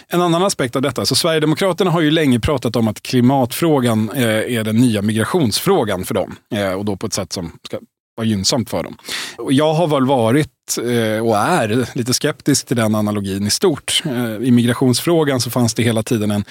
En 0.09 0.21
annan 0.23 0.43
aspekt 0.43 0.77
av 0.77 0.83
detta, 0.83 1.07
så 1.07 1.15
Sverigedemokraterna 1.15 1.91
har 1.91 2.01
ju 2.01 2.11
länge 2.11 2.41
pratat 2.41 2.77
om 2.77 2.89
att 2.89 3.03
klimatfrågan 3.03 4.11
eh, 4.11 4.57
är 4.57 4.65
den 4.65 4.77
nya 4.77 5.03
migrationsfrågan 5.03 6.05
för 6.05 6.15
dem. 6.15 6.37
Och 6.77 6.85
då 6.85 6.97
på 6.97 7.07
ett 7.07 7.13
sätt 7.13 7.33
som 7.33 7.53
ska 7.63 7.79
vara 8.19 8.27
gynnsamt 8.27 8.71
för 8.71 8.83
dem. 8.83 8.97
Och 9.39 9.53
jag 9.53 9.75
har 9.75 9.87
väl 9.89 10.07
varit 10.07 10.51
Eh, 10.77 11.27
och 11.27 11.37
är 11.37 11.89
lite 11.95 12.15
skeptisk 12.15 12.67
till 12.67 12.77
den 12.77 12.95
analogin 12.95 13.47
i 13.47 13.51
stort. 13.51 14.03
Eh, 14.05 14.47
I 14.47 14.51
migrationsfrågan 14.51 15.41
så 15.41 15.51
fanns 15.51 15.75
det 15.75 15.83
hela 15.83 16.03
tiden 16.03 16.31
en 16.31 16.45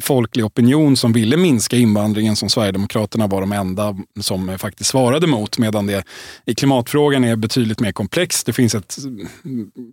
folklig 0.00 0.44
opinion 0.44 0.96
som 0.96 1.12
ville 1.12 1.36
minska 1.36 1.76
invandringen 1.76 2.36
som 2.36 2.48
Sverigedemokraterna 2.48 3.26
var 3.26 3.40
de 3.40 3.52
enda 3.52 3.96
som 4.20 4.58
faktiskt 4.58 4.90
svarade 4.90 5.26
mot. 5.26 5.58
Medan 5.58 5.86
det 5.86 6.04
i 6.46 6.54
klimatfrågan 6.54 7.24
är 7.24 7.36
betydligt 7.36 7.80
mer 7.80 7.92
komplext. 7.92 8.46
Det 8.46 8.52
finns 8.52 8.74
ett 8.74 8.96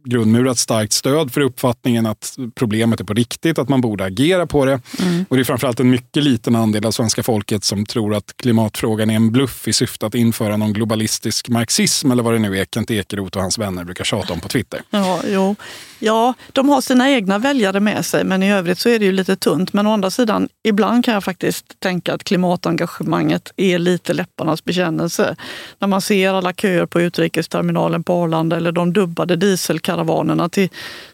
grundmurat 0.05 0.57
starkt 0.57 0.93
stöd 0.93 1.33
för 1.33 1.41
uppfattningen 1.41 2.05
att 2.05 2.37
problemet 2.55 2.99
är 2.99 3.03
på 3.03 3.13
riktigt, 3.13 3.59
att 3.59 3.69
man 3.69 3.81
borde 3.81 4.03
agera 4.05 4.47
på 4.47 4.65
det. 4.65 4.81
Mm. 4.99 5.25
Och 5.29 5.35
det 5.35 5.41
är 5.41 5.43
framförallt 5.43 5.79
en 5.79 5.89
mycket 5.89 6.23
liten 6.23 6.55
andel 6.55 6.85
av 6.85 6.91
svenska 6.91 7.23
folket 7.23 7.63
som 7.63 7.85
tror 7.85 8.15
att 8.15 8.33
klimatfrågan 8.37 9.09
är 9.09 9.15
en 9.15 9.31
bluff 9.31 9.67
i 9.67 9.73
syfte 9.73 10.05
att 10.05 10.15
införa 10.15 10.57
någon 10.57 10.73
globalistisk 10.73 11.08
marxism 11.49 12.11
eller 12.11 12.23
vad 12.23 12.33
det 12.33 12.39
nu 12.39 12.57
är 12.57 12.65
Kent 12.65 12.91
Ekeroth 12.91 13.37
och 13.37 13.41
hans 13.41 13.57
vänner 13.57 13.83
brukar 13.83 14.03
tjata 14.03 14.33
om 14.33 14.39
på 14.39 14.47
Twitter. 14.47 14.81
Ja, 14.89 15.21
jo. 15.27 15.55
ja, 15.99 16.33
de 16.53 16.69
har 16.69 16.81
sina 16.81 17.11
egna 17.11 17.37
väljare 17.37 17.79
med 17.79 18.05
sig, 18.05 18.23
men 18.23 18.43
i 18.43 18.53
övrigt 18.53 18.79
så 18.79 18.89
är 18.89 18.99
det 18.99 19.05
ju 19.05 19.11
lite 19.11 19.35
tunt. 19.35 19.73
Men 19.73 19.87
å 19.87 19.93
andra 19.93 20.11
sidan, 20.11 20.49
ibland 20.63 21.05
kan 21.05 21.13
jag 21.13 21.23
faktiskt 21.23 21.79
tänka 21.79 22.13
att 22.13 22.23
klimatengagemanget 22.23 23.51
är 23.55 23.79
lite 23.79 24.13
läpparnas 24.13 24.63
bekännelse. 24.63 25.35
När 25.79 25.87
man 25.87 26.01
ser 26.01 26.33
alla 26.33 26.53
köer 26.53 26.85
på 26.85 27.01
utrikesterminalen 27.01 28.03
på 28.03 28.13
Arlanda 28.13 28.57
eller 28.57 28.71
de 28.71 28.93
dubbade 28.93 29.35
dieselkaravanerna 29.35 30.49
till, 30.49 30.69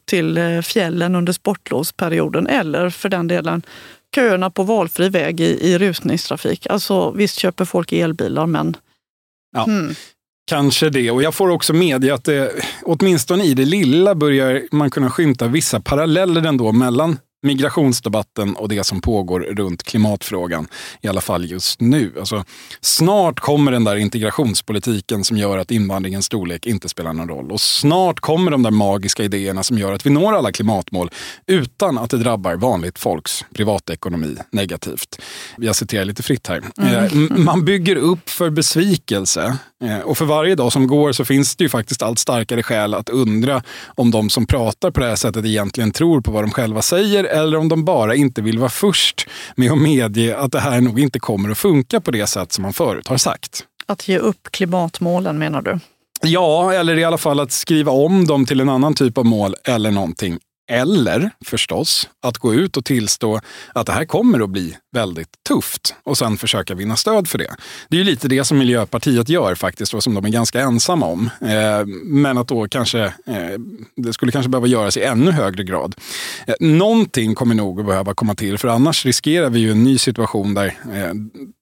till 0.06 0.38
eh, 0.38 0.62
fjällen 0.62 1.16
under 1.16 1.34
sportlovsperioden 1.34 2.48
eller 2.48 2.90
för 2.90 3.10
den 3.10 3.28
delen 3.28 3.62
köerna 4.16 4.50
på 4.50 4.64
valfri 4.64 5.10
väg 5.10 5.40
i, 5.40 5.72
i 5.72 5.78
rusningstrafik. 5.78 6.68
Alltså 6.68 7.12
visst 7.12 7.40
köper 7.40 7.66
folk 7.66 7.92
elbilar, 7.92 8.46
men 8.46 8.78
Ja. 9.56 9.64
Hmm. 9.64 9.96
Kanske 10.48 10.90
det. 10.90 11.12
Och 11.12 11.24
jag 11.24 11.36
får 11.36 11.50
också 11.50 11.74
medge 11.74 12.14
att 12.14 12.24
det, 12.24 12.52
åtminstone 12.84 13.44
i 13.44 13.54
det 13.54 13.66
lilla 13.66 14.16
börjar 14.16 14.64
man 14.72 14.92
kunna 14.92 15.10
skymta 15.10 15.48
vissa 15.48 15.80
paralleller 15.80 16.46
ändå 16.48 16.72
mellan 16.72 17.18
migrationsdebatten 17.46 18.56
och 18.56 18.70
det 18.70 18.84
som 18.84 19.02
pågår 19.02 19.40
runt 19.40 19.84
klimatfrågan. 19.84 20.68
I 21.02 21.08
alla 21.08 21.22
fall 21.22 21.46
just 21.46 21.82
nu. 21.82 22.12
Alltså, 22.20 22.44
snart 22.82 23.40
kommer 23.40 23.72
den 23.72 23.84
där 23.84 23.96
integrationspolitiken 23.96 25.24
som 25.24 25.38
gör 25.38 25.58
att 25.58 25.72
invandringens 25.72 26.26
storlek 26.26 26.66
inte 26.66 26.90
spelar 26.90 27.14
någon 27.14 27.30
roll. 27.30 27.52
Och 27.52 27.62
snart 27.62 28.20
kommer 28.20 28.52
de 28.52 28.64
där 28.64 28.72
magiska 28.72 29.24
idéerna 29.24 29.64
som 29.64 29.78
gör 29.78 29.94
att 29.94 30.06
vi 30.06 30.10
når 30.10 30.34
alla 30.34 30.52
klimatmål 30.52 31.10
utan 31.48 31.98
att 31.98 32.10
det 32.10 32.18
drabbar 32.18 32.56
vanligt 32.56 33.00
folks 33.00 33.46
privatekonomi 33.54 34.36
negativt. 34.52 35.22
Jag 35.58 35.76
citerar 35.76 36.06
lite 36.06 36.24
fritt 36.24 36.48
här. 36.48 36.64
Mm. 36.78 37.32
Eh, 37.32 37.38
man 37.38 37.66
bygger 37.66 37.96
upp 37.96 38.30
för 38.30 38.50
besvikelse 38.50 39.58
eh, 39.84 40.00
och 40.00 40.18
för 40.18 40.26
varje 40.26 40.56
dag 40.56 40.72
som 40.72 40.88
går 40.88 41.12
så 41.12 41.26
finns 41.26 41.56
det 41.56 41.64
ju 41.64 41.70
faktiskt 41.70 42.02
allt 42.02 42.20
starkare 42.20 42.64
skäl 42.64 42.94
att 42.94 43.10
undra 43.10 43.64
om 43.88 44.12
de 44.12 44.30
som 44.30 44.48
pratar 44.48 44.92
på 44.92 45.00
det 45.00 45.06
här 45.06 45.16
sättet 45.16 45.46
egentligen 45.46 45.92
tror 45.92 46.22
på 46.22 46.32
vad 46.32 46.44
de 46.44 46.52
själva 46.52 46.82
säger 46.82 47.24
eller 47.36 47.58
om 47.58 47.70
de 47.70 47.86
bara 47.86 48.16
inte 48.16 48.42
vill 48.42 48.60
vara 48.60 48.70
först 48.70 49.28
med 49.56 49.72
att 49.72 49.78
medge 49.78 50.38
att 50.38 50.52
det 50.52 50.60
här 50.60 50.82
nog 50.82 51.00
inte 51.00 51.20
kommer 51.20 51.50
att 51.50 51.58
funka 51.58 52.02
på 52.02 52.12
det 52.12 52.28
sätt 52.28 52.52
som 52.52 52.62
man 52.62 52.74
förut 52.74 53.08
har 53.08 53.18
sagt. 53.18 53.64
Att 53.86 54.08
ge 54.08 54.18
upp 54.18 54.52
klimatmålen 54.52 55.38
menar 55.38 55.62
du? 55.62 55.80
Ja, 56.22 56.74
eller 56.74 56.98
i 56.98 57.04
alla 57.04 57.18
fall 57.18 57.40
att 57.40 57.52
skriva 57.52 57.92
om 57.92 58.28
dem 58.28 58.46
till 58.46 58.60
en 58.60 58.70
annan 58.70 58.94
typ 58.94 59.18
av 59.18 59.26
mål 59.26 59.56
eller 59.64 59.92
någonting 59.92 60.38
eller 60.68 61.32
förstås 61.46 62.10
att 62.22 62.38
gå 62.38 62.54
ut 62.54 62.78
och 62.78 62.86
tillstå 62.86 63.40
att 63.74 63.86
det 63.86 63.94
här 63.94 64.06
kommer 64.06 64.40
att 64.44 64.50
bli 64.50 64.78
väldigt 64.92 65.30
tufft 65.48 65.96
och 66.04 66.18
sen 66.18 66.38
försöka 66.38 66.76
vinna 66.76 66.96
stöd 66.96 67.28
för 67.28 67.38
det. 67.38 67.56
Det 67.90 67.98
är 67.98 68.00
ju 68.00 68.04
lite 68.04 68.28
det 68.28 68.44
som 68.44 68.58
Miljöpartiet 68.58 69.30
gör 69.30 69.56
faktiskt 69.56 69.94
och 69.94 70.04
som 70.04 70.14
de 70.14 70.26
är 70.26 70.30
ganska 70.30 70.60
ensamma 70.62 71.06
om. 71.06 71.30
Eh, 71.42 71.86
men 72.04 72.38
att 72.38 72.48
då 72.48 72.68
kanske, 72.68 73.04
eh, 73.06 73.60
det 73.96 74.14
skulle 74.14 74.32
kanske 74.32 74.50
behöva 74.50 74.68
göras 74.68 74.98
i 74.98 75.04
ännu 75.04 75.32
högre 75.32 75.64
grad. 75.64 75.96
Eh, 76.48 76.56
någonting 76.60 77.36
kommer 77.36 77.56
nog 77.56 77.80
att 77.80 77.86
behöva 77.86 78.14
komma 78.14 78.36
till 78.36 78.58
för 78.58 78.68
annars 78.68 79.06
riskerar 79.06 79.50
vi 79.50 79.60
ju 79.60 79.72
en 79.72 79.84
ny 79.84 79.98
situation 79.98 80.54
där 80.54 80.66
eh, 80.94 81.14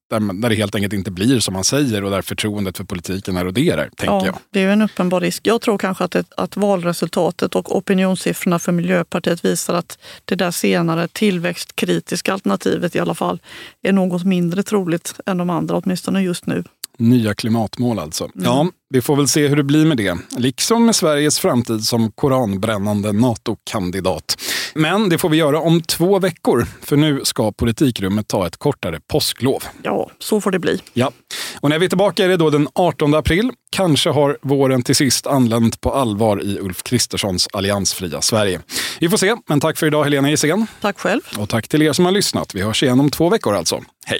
där, 0.09 0.41
där 0.41 0.49
det 0.49 0.55
helt 0.55 0.75
enkelt 0.75 0.93
inte 0.93 1.11
blir 1.11 1.39
som 1.39 1.53
man 1.53 1.63
säger 1.63 2.03
och 2.03 2.11
där 2.11 2.21
förtroendet 2.21 2.77
för 2.77 2.83
politiken 2.83 3.37
eroderar. 3.37 3.89
Tänker 3.95 4.13
ja, 4.13 4.25
jag. 4.25 4.35
Det 4.51 4.61
är 4.61 4.69
en 4.69 4.81
uppenbar 4.81 5.21
risk. 5.21 5.47
Jag 5.47 5.61
tror 5.61 5.77
kanske 5.77 6.03
att, 6.03 6.15
ett, 6.15 6.33
att 6.37 6.57
valresultatet 6.57 7.55
och 7.55 7.77
opinionssiffrorna 7.77 8.59
för 8.59 8.71
Miljöpartiet 8.71 9.45
visar 9.45 9.73
att 9.73 9.97
det 10.25 10.35
där 10.35 10.51
senare 10.51 11.07
tillväxtkritiska 11.07 12.33
alternativet 12.33 12.95
i 12.95 12.99
alla 12.99 13.15
fall 13.15 13.41
är 13.81 13.93
något 13.93 14.23
mindre 14.23 14.63
troligt 14.63 15.15
än 15.25 15.37
de 15.37 15.49
andra, 15.49 15.77
åtminstone 15.77 16.21
just 16.21 16.45
nu. 16.45 16.63
Nya 16.97 17.33
klimatmål 17.33 17.99
alltså. 17.99 18.23
Mm. 18.23 18.45
Ja, 18.45 18.67
vi 18.89 19.01
får 19.01 19.15
väl 19.15 19.27
se 19.27 19.47
hur 19.47 19.55
det 19.55 19.63
blir 19.63 19.85
med 19.85 19.97
det. 19.97 20.17
Liksom 20.37 20.85
med 20.85 20.95
Sveriges 20.95 21.39
framtid 21.39 21.83
som 21.83 22.11
koranbrännande 22.11 23.11
NATO-kandidat. 23.11 24.37
Men 24.75 25.09
det 25.09 25.17
får 25.17 25.29
vi 25.29 25.37
göra 25.37 25.59
om 25.59 25.81
två 25.81 26.19
veckor, 26.19 26.67
för 26.81 26.97
nu 26.97 27.21
ska 27.23 27.51
politikrummet 27.51 28.27
ta 28.27 28.47
ett 28.47 28.57
kortare 28.57 28.99
påsklov. 29.07 29.63
Ja, 29.83 30.09
så 30.19 30.41
får 30.41 30.51
det 30.51 30.59
bli. 30.59 30.81
Ja, 30.93 31.11
och 31.59 31.69
när 31.69 31.79
vi 31.79 31.85
är 31.85 31.89
tillbaka 31.89 32.23
är 32.23 32.27
det 32.27 32.37
då 32.37 32.49
den 32.49 32.67
18 32.75 33.13
april. 33.13 33.51
Kanske 33.69 34.09
har 34.09 34.37
våren 34.41 34.83
till 34.83 34.95
sist 34.95 35.27
anlänt 35.27 35.81
på 35.81 35.93
allvar 35.93 36.43
i 36.43 36.59
Ulf 36.59 36.83
Kristerssons 36.83 37.47
alliansfria 37.53 38.21
Sverige. 38.21 38.59
Vi 38.99 39.09
får 39.09 39.17
se, 39.17 39.35
men 39.47 39.59
tack 39.59 39.77
för 39.77 39.87
idag 39.87 40.03
Helena 40.03 40.29
Gissén. 40.29 40.67
Tack 40.81 40.99
själv. 40.99 41.21
Och 41.37 41.49
tack 41.49 41.67
till 41.67 41.81
er 41.81 41.93
som 41.93 42.05
har 42.05 42.11
lyssnat. 42.11 42.55
Vi 42.55 42.61
hörs 42.61 42.83
igen 42.83 42.99
om 42.99 43.09
två 43.09 43.29
veckor 43.29 43.55
alltså. 43.55 43.81
Hej! 44.05 44.19